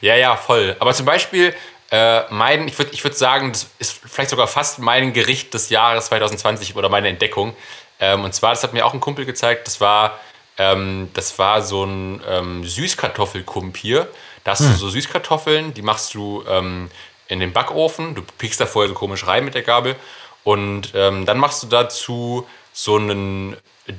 [0.00, 0.76] Ja, ja, voll.
[0.78, 1.54] Aber zum Beispiel,
[1.90, 5.70] äh, mein, ich würde ich würd sagen, das ist vielleicht sogar fast mein Gericht des
[5.70, 7.54] Jahres 2020 oder meine Entdeckung.
[8.00, 10.18] Ähm, und zwar, das hat mir auch ein Kumpel gezeigt, das war,
[10.58, 14.08] ähm, das war so ein ähm, Süßkartoffelkumpir.
[14.44, 16.88] Da hast du so Süßkartoffeln, die machst du ähm,
[17.28, 18.14] in den Backofen.
[18.14, 19.96] Du piekst da vorher so komisch rein mit der Gabel.
[20.44, 22.46] Und ähm, dann machst du dazu
[22.78, 23.56] so einen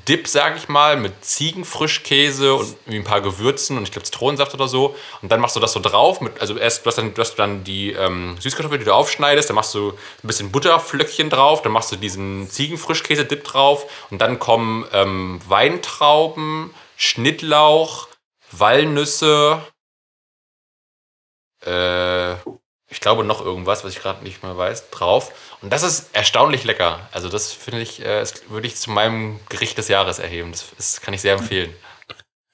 [0.07, 4.67] Dip, sag ich mal, mit Ziegenfrischkäse und ein paar Gewürzen und ich glaube Zitronensaft oder
[4.67, 4.95] so.
[5.23, 6.21] Und dann machst du das so drauf.
[6.21, 9.49] Mit, also erst, du hast dann, du hast dann die ähm, Süßkartoffeln, die du aufschneidest,
[9.49, 14.37] dann machst du ein bisschen Butterflöckchen drauf, dann machst du diesen Ziegenfrischkäse-Dip drauf und dann
[14.37, 18.09] kommen ähm, Weintrauben, Schnittlauch,
[18.51, 19.63] Walnüsse,
[21.65, 22.35] äh,
[22.89, 25.31] ich glaube noch irgendwas, was ich gerade nicht mehr weiß, drauf.
[25.61, 26.99] Und das ist erstaunlich lecker.
[27.11, 30.51] Also das finde ich, äh, das würde ich zu meinem Gericht des Jahres erheben.
[30.51, 31.73] Das, das kann ich sehr empfehlen.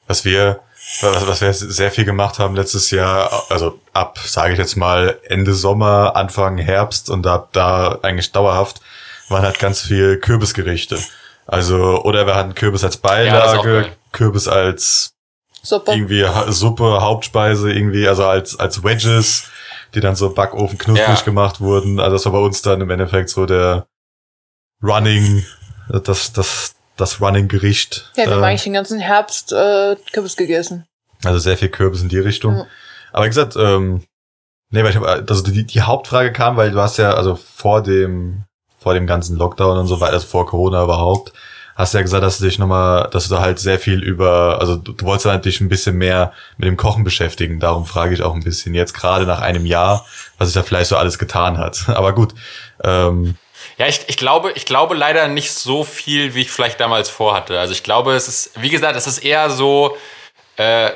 [0.07, 0.61] Was wir,
[1.01, 5.53] was, wir sehr viel gemacht haben letztes Jahr, also ab, sage ich jetzt mal, Ende
[5.53, 8.81] Sommer, Anfang Herbst und ab da eigentlich dauerhaft,
[9.29, 10.99] waren halt ganz viel Kürbisgerichte.
[11.45, 13.97] Also, oder wir hatten Kürbis als Ja, Beilage, geil.
[14.11, 15.13] Kürbis als
[15.61, 15.93] Suppe.
[15.93, 19.47] irgendwie Suppe, Hauptspeise, irgendwie, also als, als Wedges,
[19.93, 21.23] die dann so Backofen knusprig Ja.
[21.25, 21.99] gemacht wurden.
[21.99, 23.85] Also das war bei uns dann im Endeffekt so der
[24.81, 25.45] Running,
[25.89, 28.11] das, das, das Running-Gericht.
[28.15, 30.85] Ja, wir haben Äh, eigentlich den ganzen Herbst äh, Kürbis gegessen.
[31.23, 32.57] Also sehr viel Kürbis in die Richtung.
[32.57, 32.65] Ja.
[33.13, 34.03] Aber wie gesagt, ähm,
[34.71, 37.81] nee, weil ich hab, also die, die Hauptfrage kam, weil du hast ja, also vor
[37.81, 38.43] dem,
[38.79, 41.31] vor dem ganzen Lockdown und so weiter, also vor Corona überhaupt,
[41.75, 44.75] hast ja gesagt, dass du dich nochmal, dass du da halt sehr viel über, also
[44.75, 47.59] du, du wolltest halt dich ein bisschen mehr mit dem Kochen beschäftigen.
[47.59, 50.05] Darum frage ich auch ein bisschen jetzt gerade nach einem Jahr,
[50.37, 51.85] was sich da vielleicht so alles getan hat.
[51.89, 52.33] Aber gut,
[52.83, 53.35] ähm,
[53.77, 57.59] Ja, ich, ich glaube, ich glaube leider nicht so viel, wie ich vielleicht damals vorhatte.
[57.59, 59.97] Also ich glaube, es ist, wie gesagt, es ist eher so,
[60.57, 60.91] äh,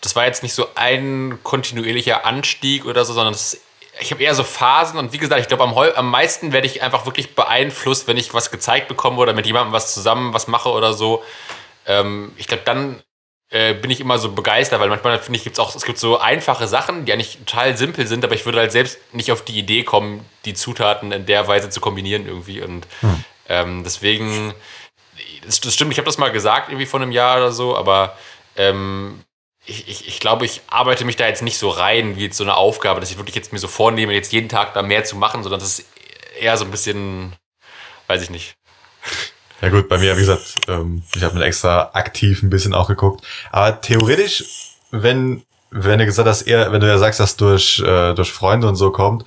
[0.00, 3.62] das war jetzt nicht so ein kontinuierlicher Anstieg oder so, sondern es ist,
[4.00, 6.82] ich habe eher so Phasen und wie gesagt, ich glaube, am, am meisten werde ich
[6.82, 10.70] einfach wirklich beeinflusst, wenn ich was gezeigt bekomme oder mit jemandem was zusammen was mache
[10.70, 11.22] oder so.
[11.86, 13.02] Ähm, ich glaube, dann
[13.50, 16.18] äh, bin ich immer so begeistert, weil manchmal finde ich, gibt's auch, es gibt so
[16.18, 19.58] einfache Sachen, die eigentlich total simpel sind, aber ich würde halt selbst nicht auf die
[19.58, 22.62] Idee kommen, die Zutaten in der Weise zu kombinieren irgendwie.
[22.62, 22.86] Und
[23.48, 24.54] ähm, deswegen,
[25.44, 28.16] das, das stimmt, ich habe das mal gesagt, irgendwie vor einem Jahr oder so, aber
[28.56, 29.22] ähm,
[29.64, 32.44] ich, ich, ich glaube, ich arbeite mich da jetzt nicht so rein, wie jetzt so
[32.44, 35.16] eine Aufgabe, dass ich wirklich jetzt mir so vornehme, jetzt jeden Tag da mehr zu
[35.16, 35.86] machen, sondern das ist
[36.40, 37.32] eher so ein bisschen,
[38.08, 38.56] weiß ich nicht.
[39.60, 42.88] Ja gut, bei mir, wie gesagt, ähm, ich habe mir extra aktiv ein bisschen auch
[42.88, 43.24] geguckt.
[43.52, 44.44] Aber theoretisch,
[44.90, 48.66] wenn, wenn du gesagt hast, eher, wenn du ja sagst, dass durch, äh, durch Freunde
[48.66, 49.24] und so kommt,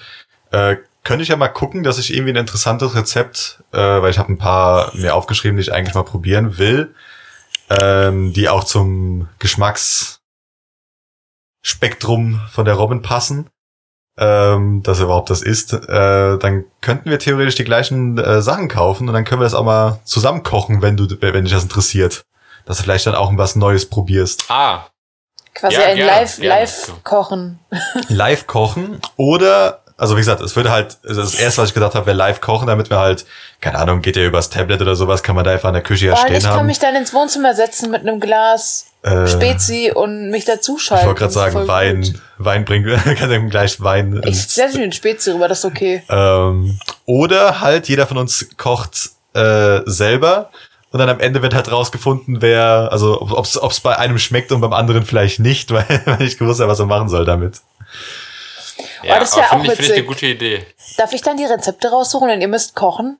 [0.52, 4.17] äh, könnte ich ja mal gucken, dass ich irgendwie ein interessantes Rezept, äh, weil ich
[4.17, 6.93] habe ein paar mir aufgeschrieben, die ich eigentlich mal probieren will,
[7.69, 9.30] ähm, die auch zum
[11.65, 13.49] Geschmacksspektrum von der Robin passen
[14.17, 18.69] ähm, dass er überhaupt das ist, äh, dann könnten wir theoretisch die gleichen äh, Sachen
[18.69, 21.63] kaufen und dann können wir das auch mal zusammen kochen, wenn du, wenn dich das
[21.63, 22.23] interessiert.
[22.65, 24.45] Dass du vielleicht dann auch was Neues probierst.
[24.49, 24.86] Ah,
[25.54, 26.62] Quasi Ja, ein Live, gerne.
[26.62, 27.60] Live-Kochen.
[28.10, 32.05] Live kochen oder, also wie gesagt, es würde halt, das erste, was ich gedacht habe,
[32.05, 33.25] wäre live kochen, damit wir halt,
[33.62, 36.08] keine Ahnung, geht ja übers Tablet oder sowas, kann man da einfach in der Küche
[36.08, 36.65] ja stehen ich kann haben.
[36.65, 41.03] mich dann ins Wohnzimmer setzen mit einem Glas Äh, Spezi und mich dazuschalten.
[41.03, 42.21] ich wollte gerade sagen, Wein, gut.
[42.39, 42.88] Wein bringt,
[43.19, 44.21] kann ihm gleich Wein.
[44.25, 46.03] Ich setze mich in Spezi rüber, das ist okay.
[46.10, 50.49] Ähm, oder halt jeder von uns kocht äh, selber
[50.91, 54.62] und dann am Ende wird halt rausgefunden, wer, also ob es bei einem schmeckt und
[54.62, 57.62] beim anderen vielleicht nicht, weil, weil ich gewusst habe, was er machen soll damit.
[59.08, 60.65] Ja, das aber wär auch finde ich, finde ich eine gute Idee.
[60.98, 63.18] Darf ich dann die Rezepte raussuchen und ihr müsst kochen?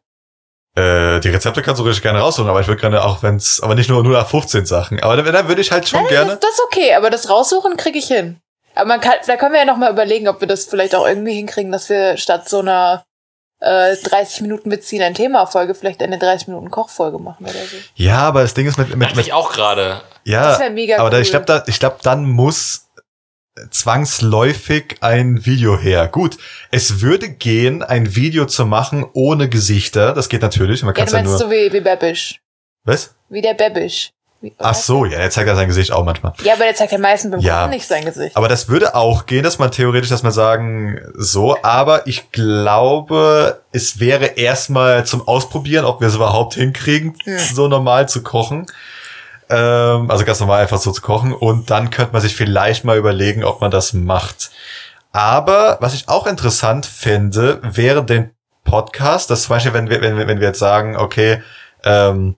[0.76, 3.76] Äh, die Rezepte kannst du richtig gerne rausholen, aber ich würde gerne auch, wenn's, aber
[3.76, 5.02] nicht nur 0 nach 15 Sachen.
[5.02, 6.32] Aber dann, dann würde ich halt schon Nein, gerne.
[6.32, 8.41] Das, das ist okay, aber das raussuchen kriege ich hin.
[8.76, 11.08] Aber man kann, da können wir ja noch mal überlegen, ob wir das vielleicht auch
[11.08, 13.06] irgendwie hinkriegen, dass wir statt so einer
[13.62, 17.78] äh, 30 Minuten beziehen ein Thema-Folge vielleicht eine 30 Minuten Kochfolge machen oder so.
[17.95, 20.02] Ja, aber das Ding ist mit, mit, mit ich auch gerade.
[20.26, 20.60] ja, Das
[21.00, 21.32] aber da, ich cool.
[21.32, 22.85] glaube, da, ich glaube, dann muss
[23.72, 26.08] zwangsläufig ein Video her.
[26.08, 26.38] Gut,
[26.72, 30.13] es würde gehen, ein Video zu machen ohne Gesichter.
[30.13, 30.84] Das geht natürlich.
[30.84, 31.39] Man Ja, du ja meinst nur.
[31.39, 32.39] so wie, wie Babish.
[32.84, 33.15] Was?
[33.30, 34.10] Wie der Babish.
[34.41, 36.34] Wie, Ach so, ja, er zeigt ja sein Gesicht auch manchmal.
[36.44, 37.68] Ja, aber der zeigt ja meistens beim Ja.
[37.68, 38.36] Nicht sein Gesicht.
[38.36, 43.62] Aber das würde auch gehen, dass man theoretisch, dass man sagen, so, aber ich glaube,
[43.72, 47.39] es wäre erstmal zum Ausprobieren, ob wir es überhaupt hinkriegen, Hm.
[47.39, 48.65] so normal zu kochen.
[49.49, 51.34] Ähm, also ganz normal einfach so zu kochen.
[51.34, 54.51] Und dann könnte man sich vielleicht mal überlegen, ob man das macht.
[55.12, 58.31] Aber was ich auch interessant fände, wäre den
[58.63, 61.41] Podcast, dass zum Beispiel, wenn wir, wenn wir, wenn wir jetzt sagen, okay,
[61.84, 62.36] ähm,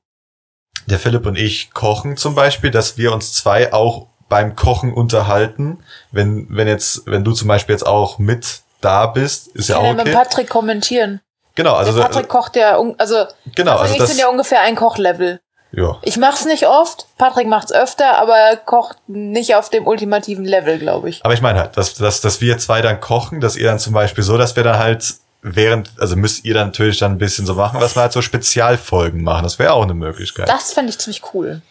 [0.85, 5.83] der Philipp und ich kochen zum Beispiel, dass wir uns zwei auch beim Kochen unterhalten.
[6.11, 9.77] Wenn, wenn jetzt, wenn du zum Beispiel jetzt auch mit da bist, ist ich ja
[9.77, 10.13] auch ja mit okay.
[10.13, 11.21] Patrick kommentieren.
[11.55, 14.61] Genau, also, der Patrick kocht ja, also, genau, also also ich das, sind ja ungefähr
[14.61, 15.39] ein Kochlevel.
[15.71, 15.97] Ja.
[16.03, 20.79] Ich mach's nicht oft, Patrick macht's öfter, aber er kocht nicht auf dem ultimativen Level,
[20.79, 21.23] glaube ich.
[21.23, 23.93] Aber ich meine halt, dass, dass, dass wir zwei dann kochen, dass ihr dann zum
[23.93, 27.45] Beispiel so, dass wir dann halt während, also müsst ihr dann natürlich dann ein bisschen
[27.45, 29.43] so machen, dass wir halt so Spezialfolgen machen.
[29.43, 30.47] Das wäre auch eine Möglichkeit.
[30.49, 31.61] Das fände ich ziemlich cool.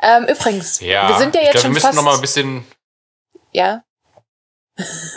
[0.00, 2.20] Ähm, übrigens, Ja, wir sind ja jetzt glaube, wir schon müssen fast, noch mal ein
[2.20, 2.64] bisschen.
[3.52, 3.82] ja,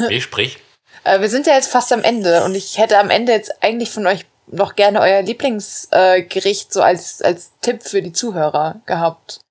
[0.08, 0.58] Nee, sprich.
[1.04, 3.92] äh, wir sind ja jetzt fast am Ende und ich hätte am Ende jetzt eigentlich
[3.92, 9.42] von euch noch gerne euer Lieblingsgericht äh, so als als Tipp für die Zuhörer gehabt.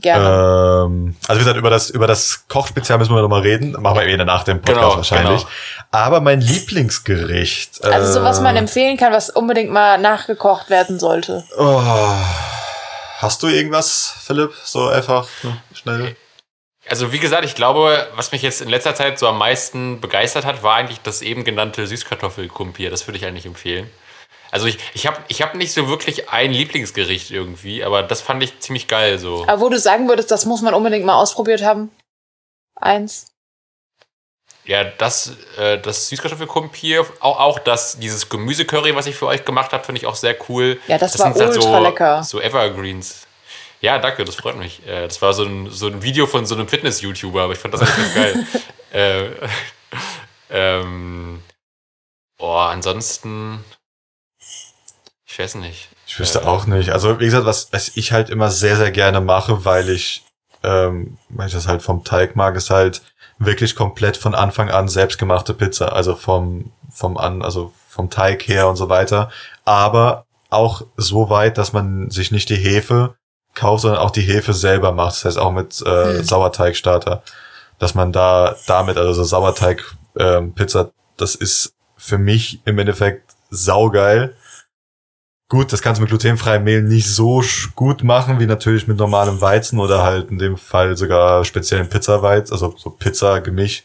[0.00, 0.84] Gerne.
[0.86, 3.72] Ähm, also wie gesagt, über das, über das Kochspezial müssen wir noch mal reden.
[3.80, 5.40] Machen wir eh nach dem Podcast Genau, wahrscheinlich.
[5.40, 5.52] genau.
[5.90, 7.82] Aber mein Lieblingsgericht.
[7.82, 11.44] also so was äh, man empfehlen kann, was unbedingt mal nachgekocht werden sollte.
[11.56, 11.80] Oh,
[13.18, 14.52] hast du irgendwas, Philipp?
[14.64, 16.14] So einfach so schnell.
[16.88, 20.44] Also wie gesagt, ich glaube, was mich jetzt in letzter Zeit so am meisten begeistert
[20.44, 22.90] hat, war eigentlich das eben genannte Süßkartoffelkumpier.
[22.90, 23.90] Das würde ich eigentlich empfehlen.
[24.52, 28.42] Also ich, ich habe ich hab nicht so wirklich ein Lieblingsgericht irgendwie, aber das fand
[28.42, 29.44] ich ziemlich geil so.
[29.48, 31.90] Aber wo du sagen würdest, das muss man unbedingt mal ausprobiert haben.
[32.76, 33.32] Eins.
[34.64, 39.72] Ja, das, äh, das Süßkartoffelkumpier, auch, auch das, dieses Gemüsecurry, was ich für euch gemacht
[39.72, 40.80] habe, finde ich auch sehr cool.
[40.88, 42.24] Ja, das war sind halt ultra so, lecker.
[42.24, 43.26] So Evergreens.
[43.80, 44.86] Ja, danke, das freut mich.
[44.86, 47.74] Äh, das war so ein, so ein Video von so einem Fitness-YouTuber, aber ich fand
[47.74, 48.46] das eigentlich ganz geil.
[48.92, 49.30] äh,
[50.50, 51.42] ähm,
[52.38, 53.64] oh, ansonsten,
[55.26, 55.88] ich weiß nicht.
[56.06, 56.90] Ich wüsste auch nicht.
[56.90, 60.24] Also, wie gesagt, was, was ich halt immer sehr, sehr gerne mache, weil ich,
[60.62, 63.02] ähm, weil ich das halt vom Teig mag, ist halt
[63.38, 65.92] wirklich komplett von Anfang an selbstgemachte Pizza.
[65.92, 69.30] Also vom, vom an, also vom Teig her und so weiter.
[69.64, 73.16] Aber auch so weit, dass man sich nicht die Hefe
[73.56, 75.16] kauft, sondern auch die Hefe selber macht.
[75.16, 76.24] Das heißt auch mit äh, Hm.
[76.24, 77.22] Sauerteigstarter.
[77.78, 79.82] Dass man da damit, also so Sauerteig
[80.18, 84.34] ähm, Pizza, das ist für mich im Endeffekt saugeil.
[85.48, 87.42] Gut, das kannst du mit glutenfreiem Mehl nicht so
[87.76, 92.50] gut machen, wie natürlich mit normalem Weizen oder halt in dem Fall sogar speziellen Pizzaweiz,
[92.50, 93.84] also so Pizza-Gemisch.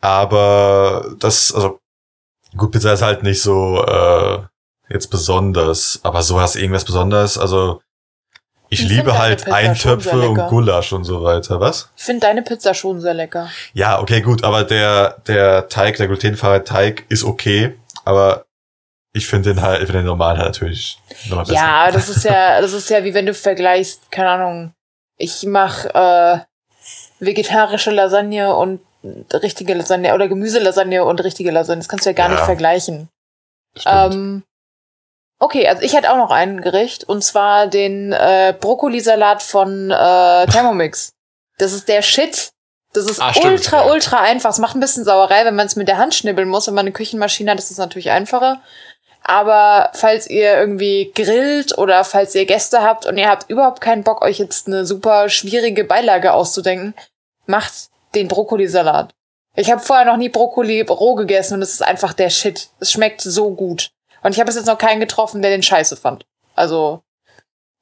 [0.00, 1.80] Aber das, also
[2.56, 4.38] gut, Pizza ist halt nicht so äh,
[4.88, 7.38] jetzt besonders, aber so hast irgendwas Besonderes.
[7.38, 7.80] Also
[8.68, 10.48] ich, Ich liebe halt Eintöpfe und.
[10.48, 11.60] Gulasch und so weiter.
[11.60, 11.90] Was?
[11.96, 13.48] Ich finde deine Pizza schon sehr lecker.
[13.74, 18.44] Ja, okay, gut, aber der, der Teig, der glutenfreie Teig ist okay, aber
[19.12, 20.98] ich finde den halt, ich finde den normalen halt natürlich
[21.28, 21.54] nochmal besser.
[21.58, 24.72] Ja, das ist ja, das ist ja wie wenn du vergleichst, keine Ahnung,
[25.16, 26.38] ich mache äh,
[27.24, 28.80] vegetarische Lasagne und
[29.32, 31.80] richtige Lasagne oder Gemüselasagne und richtige Lasagne.
[31.80, 32.34] Das kannst du ja gar Ja.
[32.34, 33.08] nicht vergleichen.
[33.76, 34.14] Stimmt.
[34.14, 34.42] Ähm,
[35.38, 40.46] okay, also ich hätte auch noch ein Gericht und zwar den äh, Brokkolisalat von äh,
[40.46, 41.12] Thermomix.
[41.58, 42.50] Das ist der Shit.
[42.92, 43.92] Das ist Ah, stimmt, ultra, ja.
[43.92, 44.50] ultra einfach.
[44.50, 46.66] Es macht ein bisschen Sauerei, wenn man es mit der Hand schnibbeln muss.
[46.66, 48.60] Wenn man eine Küchenmaschine hat, ist es natürlich einfacher.
[49.22, 54.04] Aber falls ihr irgendwie grillt oder falls ihr Gäste habt und ihr habt überhaupt keinen
[54.04, 56.94] Bock, euch jetzt eine super schwierige Beilage auszudenken,
[57.46, 57.72] macht
[58.14, 59.12] den Brokkolisalat.
[59.56, 62.68] Ich habe vorher noch nie Brokkoli roh gegessen und es ist einfach der Shit.
[62.78, 63.90] Es schmeckt so gut.
[64.26, 66.26] Und ich habe bis jetzt noch keinen getroffen, der den scheiße fand.
[66.56, 67.02] Also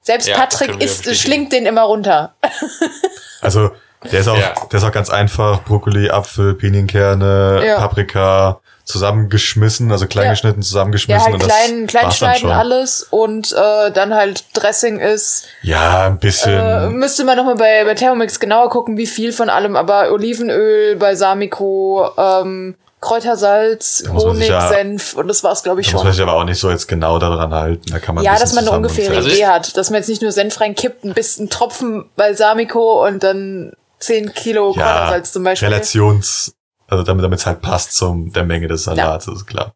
[0.03, 1.15] selbst Ja, Patrick bestätigen.
[1.17, 2.35] schlingt den immer runter.
[3.41, 3.71] Also,
[4.11, 4.55] der ist auch, Ja.
[4.73, 5.63] der ist auch ganz einfach.
[5.65, 7.77] Brokkoli, Apfel, Pinienkerne, Ja.
[7.79, 10.31] Paprika zusammengeschmissen, also klein Ja.
[10.33, 11.23] geschnitten, Ja, zusammengeschmissen.
[11.25, 15.47] halt und das klein, klein schneiden alles und äh, dann halt Dressing ist.
[15.63, 16.53] Ja, ein bisschen.
[16.59, 20.97] Äh, müsste man nochmal bei, bei Thermomix genauer gucken, wie viel von allem, aber Olivenöl,
[20.97, 26.07] Balsamico, ähm, Kräutersalz, Da Honig, ja- Senf und das war's, glaube ich, da muss schon.
[26.09, 27.83] man sich aber auch nicht so jetzt genau daran halten.
[27.91, 30.23] Da kann man Ja, dass man eine ungefähre Also Idee hat, dass man jetzt nicht
[30.23, 35.69] nur Senf reinkippt, ein bisschen Tropfen Balsamico und dann 10 Kilo Ja, Kräutersalz zum Beispiel.
[35.69, 36.55] Relations,
[36.89, 39.75] also damit damit es halt passt zum der Menge des Salats, ist klar.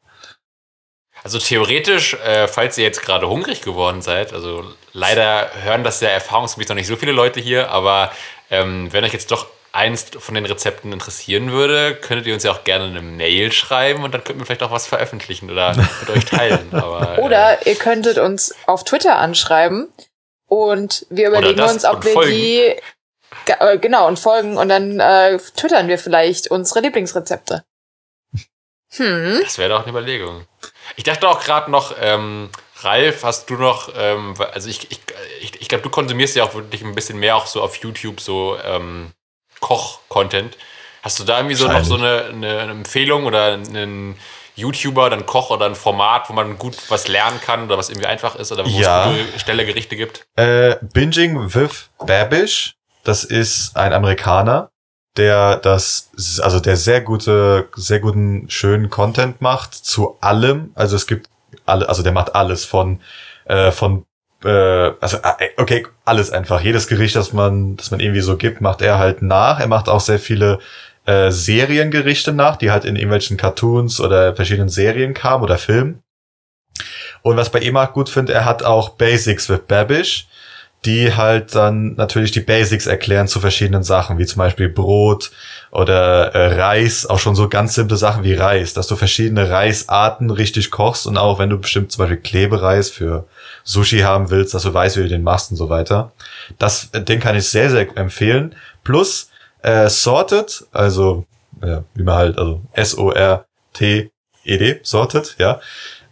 [1.24, 4.62] Also theoretisch, äh, falls ihr jetzt gerade hungrig geworden seid, also
[4.92, 8.10] leider hören das ja erfahrungsgemäß noch nicht so viele Leute hier, aber
[8.50, 12.52] ähm, wenn euch jetzt doch eins von den Rezepten interessieren würde, könntet ihr uns ja
[12.52, 16.10] auch gerne eine Mail schreiben und dann könnten wir vielleicht auch was veröffentlichen oder mit
[16.10, 16.68] euch teilen.
[16.72, 19.88] Aber, äh, Oder ihr könntet uns auf Twitter anschreiben
[20.46, 22.30] und wir überlegen uns, ob wir folgen.
[22.30, 22.74] die
[23.46, 27.64] äh, genau und folgen und dann äh, twittern wir vielleicht unsere Lieblingsrezepte.
[28.96, 29.40] Hm.
[29.42, 30.46] Das wäre doch eine Überlegung.
[30.96, 32.48] Ich dachte auch gerade noch, ähm,
[32.80, 35.00] Ralf, hast du noch, ähm, also ich, ich,
[35.42, 38.20] ich, ich glaube, du konsumierst ja auch wirklich ein bisschen mehr auch so auf YouTube
[38.20, 39.12] so ähm,
[39.60, 40.56] Koch-Content.
[41.02, 44.16] Hast du da irgendwie so noch so eine, eine, eine Empfehlung oder einen
[44.56, 48.08] YouTuber einen Koch oder ein Format, wo man gut was lernen kann oder was irgendwie
[48.08, 49.12] einfach ist oder wo Ja.
[49.12, 50.26] es gute, schnelle Gerichte gibt?
[50.36, 54.70] Äh, Binging with Babish, das ist ein Amerikaner,
[55.16, 56.10] der das,
[56.42, 60.72] also der sehr gute, sehr guten, schönen Content macht zu allem.
[60.74, 61.28] Also es gibt
[61.64, 63.00] alle, also der macht alles von,
[63.44, 64.04] äh, von,
[64.44, 66.60] äh, also äh, okay, alles einfach.
[66.60, 69.60] Jedes Gericht, das man, das man irgendwie so gibt, macht er halt nach.
[69.60, 70.58] Er macht auch sehr viele
[71.06, 76.02] äh, Seriengerichte nach, die halt in irgendwelchen Cartoons oder verschiedenen Serien kamen oder Filmen.
[77.22, 80.28] Und was bei ihm auch gut finde, er hat auch Basics with Babish,
[80.84, 85.32] die halt dann natürlich die Basics erklären zu verschiedenen Sachen, wie zum Beispiel Brot
[85.72, 90.30] oder äh, Reis, auch schon so ganz simple Sachen wie Reis, dass du verschiedene Reisarten
[90.30, 93.26] richtig kochst und auch wenn du bestimmt zum Beispiel Klebereis für
[93.64, 96.12] Sushi haben willst, dass du weißt, wie du den machst und so weiter.
[96.58, 98.54] Das, äh, den kann ich sehr, sehr empfehlen.
[98.84, 99.30] Plus
[99.62, 101.24] äh, Sorted, also
[101.62, 104.10] ja, wie man halt, also S-O-R-T-E-D,
[104.82, 105.60] Sorted, ja.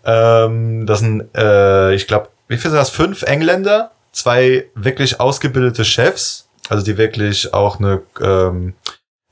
[0.04, 2.90] Ähm, das sind, äh, ich glaube, wie viel sind das?
[2.90, 8.74] Fünf Engländer, zwei wirklich ausgebildete Chefs, also die wirklich auch eine, ähm,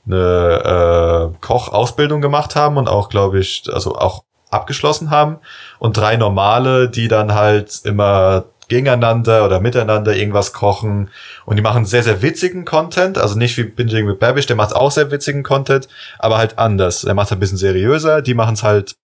[0.05, 4.23] eine äh, Kochausbildung gemacht haben und auch, glaube ich, also auch
[4.55, 5.37] abgeschlossen haben
[5.79, 11.09] und drei normale, die dann halt immer gegeneinander oder miteinander irgendwas kochen
[11.45, 14.75] und die machen sehr, sehr witzigen Content, also nicht wie Binging with Babish, der macht
[14.75, 15.87] auch sehr witzigen Content,
[16.17, 17.03] aber halt anders.
[17.03, 18.95] Er macht ein bisschen seriöser, die machen es halt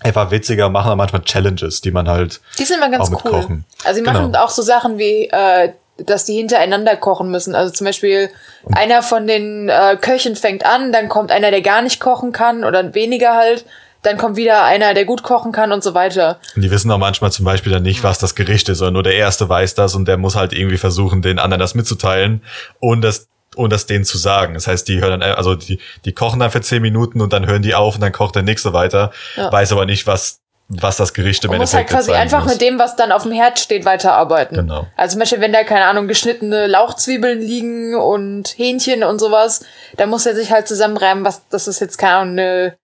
[0.00, 3.24] einfach witziger, machen dann manchmal Challenges, die man halt Die sind immer ganz auch mit
[3.24, 3.30] cool.
[3.30, 3.64] kochen.
[3.84, 4.20] Also sie Genau.
[4.20, 7.54] machen auch so Sachen wie, äh, dass die hintereinander kochen müssen.
[7.54, 8.30] Also zum Beispiel
[8.72, 12.64] einer von den äh, Köchen fängt an, dann kommt einer, der gar nicht kochen kann
[12.64, 13.64] oder weniger halt.
[14.02, 16.38] Dann kommt wieder einer, der gut kochen kann und so weiter.
[16.54, 19.02] Und die wissen auch manchmal zum Beispiel dann nicht, was das Gericht ist, sondern nur
[19.02, 22.42] der Erste weiß das und der muss halt irgendwie versuchen, den anderen das mitzuteilen
[22.80, 24.54] und das und das denen zu sagen.
[24.54, 27.46] Das heißt, die hören dann, also die, die kochen dann für zehn Minuten und dann
[27.46, 29.50] hören die auf und dann kocht der nächste weiter, Ja.
[29.50, 32.52] weiß aber nicht, was, was das Gericht im Man muss halt Endeffekt quasi einfach muss.
[32.52, 34.58] mit dem, was dann auf dem Herd steht, weiterarbeiten.
[34.58, 34.86] Genau.
[34.96, 39.64] Also zum Beispiel, wenn da, keine Ahnung, geschnittene Lauchzwiebeln liegen und Hähnchen und sowas,
[39.96, 42.76] dann muss er sich halt zusammenreimen, was, dass es jetzt, keine Ahnung, eine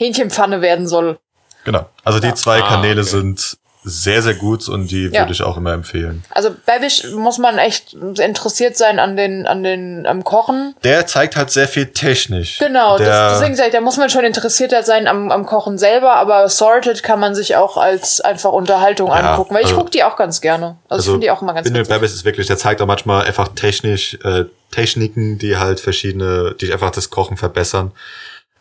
[0.00, 1.18] Hähnchenpfanne werden soll.
[1.64, 1.86] Genau.
[2.04, 2.34] Also die Ja.
[2.34, 3.10] zwei Ah, Kanäle okay.
[3.10, 5.20] sind sehr, sehr gut und die Ja.
[5.22, 6.22] würde ich auch immer empfehlen.
[6.30, 10.74] Also Babish muss man echt interessiert sein an den, an den, am Kochen.
[10.84, 12.58] Der zeigt halt sehr viel technisch.
[12.58, 15.78] Genau, der, das, deswegen sage ich, da muss man schon interessierter sein am, am Kochen
[15.78, 19.78] selber, aber Sorted kann man sich auch als einfach Unterhaltung Ja, angucken, weil ich also-
[19.78, 20.76] gucke die auch ganz gerne.
[20.90, 21.88] Also, ich finde die auch immer ganz witzig.
[21.88, 26.70] Babbis ist wirklich, der zeigt auch manchmal einfach technisch äh, Techniken, die halt verschiedene, die
[26.72, 27.92] einfach das Kochen verbessern.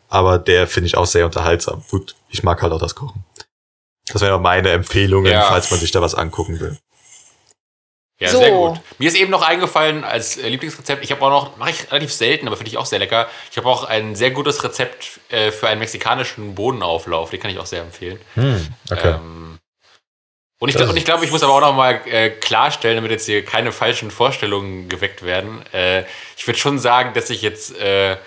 [0.10, 1.84] Aber der finde ich auch sehr unterhaltsam.
[1.90, 3.24] Gut, ich mag halt auch das Kochen.
[4.12, 5.44] Das wären auch meine Empfehlungen, Ja.
[5.44, 6.78] falls man sich da was angucken will.
[8.20, 8.40] Ja, So.
[8.40, 8.80] sehr gut.
[8.98, 12.12] Mir ist eben noch eingefallen als äh, Lieblingsrezept, ich habe auch noch, mache ich relativ
[12.12, 13.30] selten, aber finde ich auch sehr lecker.
[13.50, 17.60] Ich habe auch ein sehr gutes Rezept äh, für einen mexikanischen Bohnenauflauf, den kann ich
[17.60, 18.20] auch sehr empfehlen.
[18.92, 19.12] Okay.
[19.12, 19.58] Ähm,
[20.60, 23.26] und ich, und ich glaube, ich muss aber auch noch mal äh, klarstellen, damit jetzt
[23.26, 25.64] hier keine falschen Vorstellungen geweckt werden.
[25.72, 26.04] Äh,
[26.36, 28.18] ich würde schon sagen, dass ich jetzt, äh,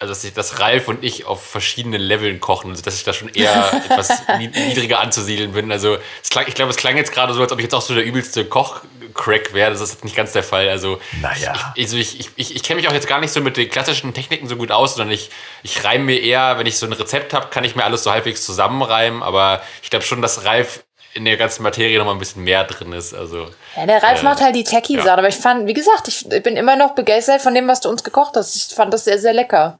[0.00, 3.12] also dass, ich, dass Ralf und ich auf verschiedenen Leveln kochen, also dass ich da
[3.12, 5.70] schon eher etwas ni- niedriger anzusiedeln bin.
[5.70, 7.82] Also es klang, ich glaube, es klang jetzt gerade so, als ob ich jetzt auch
[7.82, 9.70] so der übelste Koch-Crack wäre.
[9.70, 10.68] Das ist nicht ganz der Fall.
[10.70, 11.52] Also Naja.
[11.74, 14.14] ich, also ich, ich, ich kenne mich auch jetzt gar nicht so mit den klassischen
[14.14, 15.30] Techniken so gut aus, sondern ich,
[15.62, 18.10] ich reime mir eher, wenn ich so ein Rezept habe, kann ich mir alles so
[18.10, 19.22] halbwegs zusammenreimen.
[19.22, 20.82] Aber ich glaube schon, dass Ralf
[21.12, 23.12] in der ganzen Materie noch mal ein bisschen mehr drin ist.
[23.12, 25.12] Also Ja, der Ralf Äh, macht halt die Techie-Sachen, ja.
[25.14, 28.02] aber ich fand, wie gesagt, ich bin immer noch begeistert von dem, was du uns
[28.04, 28.54] gekocht hast.
[28.56, 29.78] Ich fand das sehr, sehr lecker.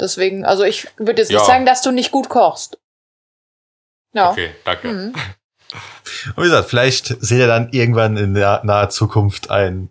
[0.00, 1.38] Deswegen, also ich würde jetzt Ja.
[1.38, 2.78] nicht sagen, dass du nicht gut kochst.
[4.12, 4.30] Ja.
[4.30, 4.88] okay, danke.
[4.88, 5.14] Mhm.
[6.36, 9.90] Und wie gesagt, vielleicht seht ihr dann irgendwann in der naher Zukunft ein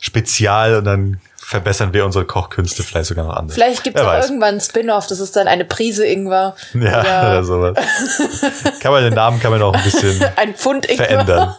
[0.00, 3.54] Spezial und dann verbessern wir unsere Kochkünste vielleicht sogar noch anders.
[3.54, 6.56] Vielleicht gibt es irgendwann ein Spin-off, das ist dann eine Prise Ingwer.
[6.74, 7.20] Ja, Ja.
[7.30, 7.78] oder sowas.
[8.80, 11.06] kann man den Namen kann man auch ein bisschen Ein Pfund Ingwer.
[11.06, 11.54] verändern.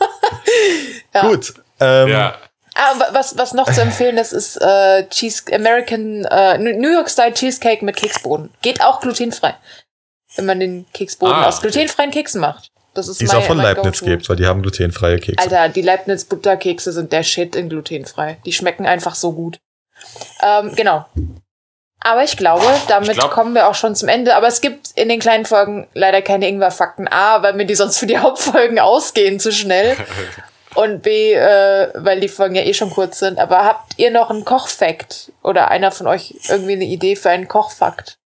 [1.13, 1.21] Ja.
[1.21, 1.53] Gut.
[1.79, 2.36] Ähm, Ja,
[2.75, 7.09] Ah, wa- was, was noch zu empfehlen ist, ist äh, Cheese, American, äh, New York
[7.09, 8.51] Style Cheesecake mit Keksboden.
[8.62, 9.55] Geht auch glutenfrei.
[10.36, 12.69] Wenn man den Keksboden Ah, aus glutenfreien Keksen macht.
[12.95, 15.39] Das ist Die es auch von Leibniz gibt, weil die haben glutenfreie Kekse.
[15.43, 18.38] Alter, die Leibniz Butterkekse sind der Shit in glutenfrei.
[18.45, 19.59] Die schmecken einfach so gut.
[20.41, 21.05] Ähm, genau.
[22.01, 24.36] Aber ich glaube, damit Ich glaub- kommen wir auch schon zum Ende.
[24.36, 27.07] Aber es gibt in den kleinen Folgen leider keine Ingwer-Fakten.
[27.07, 29.95] A, weil mir die sonst für die Hauptfolgen ausgehen zu schnell.
[30.75, 33.39] Und B, äh, weil die Folgen ja eh schon kurz sind.
[33.39, 35.31] Aber habt ihr noch einen Kochfakt?
[35.43, 38.17] Oder einer von euch irgendwie eine Idee für einen Kochfakt?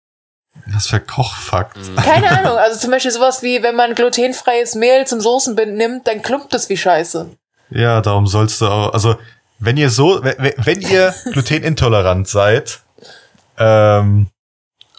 [0.67, 1.77] Was für Kochfakt.
[2.03, 2.57] Keine Ahnung.
[2.57, 6.69] Also zum Beispiel sowas wie, wenn man glutenfreies Mehl zum Soßenbinden nimmt, dann klumpt es
[6.69, 7.29] wie Scheiße.
[7.69, 9.17] Ja, darum sollst du auch, also
[9.59, 12.79] wenn ihr so, wenn, wenn ihr glutenintolerant seid
[13.57, 14.27] ähm,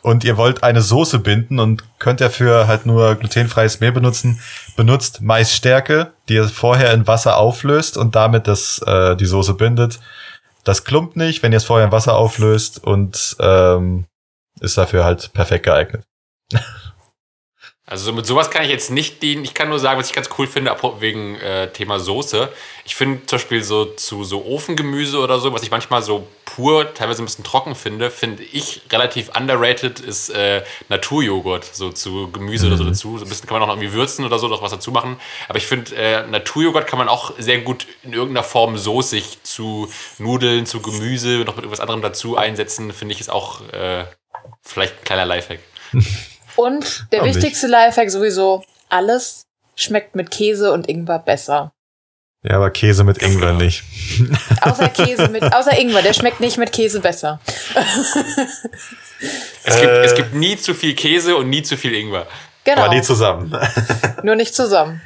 [0.02, 4.40] und ihr wollt eine Soße binden und könnt dafür halt nur glutenfreies Mehl benutzen,
[4.76, 10.00] benutzt Maisstärke, die ihr vorher in Wasser auflöst und damit das äh, die Soße bindet.
[10.64, 14.06] Das klumpt nicht, wenn ihr es vorher in Wasser auflöst und ähm,
[14.60, 16.04] ist dafür halt perfekt geeignet.
[17.90, 19.44] Also mit sowas kann ich jetzt nicht dienen.
[19.44, 22.52] Ich kann nur sagen, was ich ganz cool finde, wegen äh, Thema Soße.
[22.84, 26.92] Ich finde zum Beispiel so zu so Ofengemüse oder so, was ich manchmal so pur,
[26.92, 32.66] teilweise ein bisschen trocken finde, finde ich relativ underrated ist äh, Naturjoghurt, so zu Gemüse
[32.66, 33.16] oder so dazu.
[33.16, 35.16] So ein bisschen kann man auch noch irgendwie würzen oder so, noch was dazu machen.
[35.48, 39.90] Aber ich finde, äh, Naturjoghurt kann man auch sehr gut in irgendeiner Form soßig zu
[40.18, 44.04] Nudeln, zu Gemüse, noch mit irgendwas anderem dazu einsetzen, finde ich ist auch äh,
[44.62, 45.60] vielleicht ein kleiner Lifehack.
[46.58, 47.36] Und der nicht?
[47.36, 49.42] wichtigste Lifehack sowieso, alles
[49.76, 51.70] schmeckt mit Käse und Ingwer besser.
[52.42, 53.60] Ja, aber Käse mit Ingwer Genau.
[53.64, 53.82] nicht.
[54.62, 57.40] Außer Käse mit, außer Ingwer, der schmeckt nicht mit Käse besser.
[59.64, 60.04] Es, gibt, Äh.
[60.04, 62.26] es gibt nie zu viel Käse und nie zu viel Ingwer.
[62.64, 62.82] Genau.
[62.84, 63.56] Aber die zusammen.
[64.22, 65.00] Nur nicht zusammen.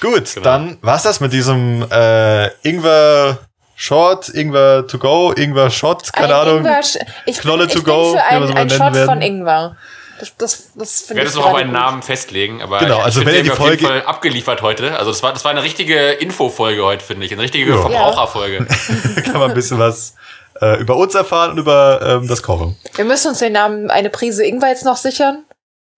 [0.00, 0.44] Gut, Genau.
[0.44, 3.38] dann war's das mit diesem äh, Ingwer
[3.74, 6.58] Short, Ingwer to go, Ingwer Shot, keine Ein Ahnung.
[6.58, 6.80] Ingwer,
[7.26, 9.06] ich Knolle bin, to ich bin go, für einen nennen Shot werden.
[9.06, 9.76] von Ingwer.
[10.18, 11.78] Das, das, das Ich werde es noch auf einen gut.
[11.80, 14.62] Namen festlegen, aber Genau, also wenn ihr wir die haben auf jeden Folge- Fall abgeliefert
[14.62, 14.98] heute.
[14.98, 17.32] Also das war, das war eine richtige Infofolge heute, finde ich.
[17.32, 17.80] Eine richtige Ja.
[17.80, 18.66] Verbraucherfolge.
[19.24, 20.14] kann man ein bisschen was
[20.60, 22.76] äh, über uns erfahren und über ähm, das Kochen.
[22.94, 25.44] Wir müssen uns den Namen eine Prise Ingwer jetzt noch sichern,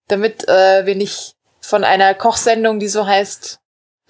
[0.09, 3.61] damit äh, wir nicht von einer Kochsendung, die so heißt,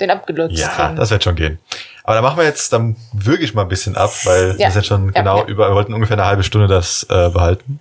[0.01, 0.97] den abgelöst Ja, kriegen.
[0.97, 1.59] das wird schon gehen.
[2.05, 4.69] Aber da machen wir jetzt, dann würge ich mal ein bisschen ab, weil Ja.
[4.69, 5.45] wir sind schon Ja, genau ja.
[5.47, 7.81] über, wir wollten ungefähr eine halbe Stunde das äh, behalten.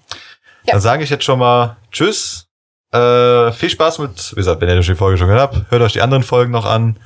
[0.68, 0.74] Ja.
[0.74, 2.48] Dann sage ich jetzt schon mal Tschüss.
[2.92, 5.94] Äh, viel Spaß mit, wie gesagt, wenn ihr die Folge schon gehört habt, hört euch
[5.94, 6.98] die anderen Folgen noch an.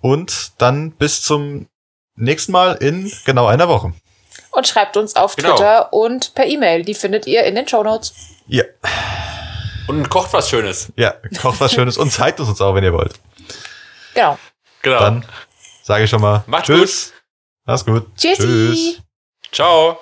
[0.00, 1.68] Und dann bis zum
[2.16, 3.92] nächsten Mal in genau einer Woche.
[4.50, 5.54] Und schreibt uns auf Genau.
[5.56, 6.82] Twitter und per E-Mail.
[6.84, 8.14] Die findet ihr in den Shownotes.
[8.46, 8.64] Ja,
[9.88, 10.92] Und kocht was Schönes.
[10.96, 13.14] ja, kocht was Schönes und zeigt es uns auch, wenn ihr wollt.
[14.14, 14.38] Genau.
[14.82, 14.98] Genau.
[14.98, 15.24] Dann
[15.82, 17.12] sage ich schon mal Macht's Tschüss.
[17.64, 18.06] Mach's gut.
[18.16, 18.98] Tschüssi.
[19.52, 19.98] Ciao.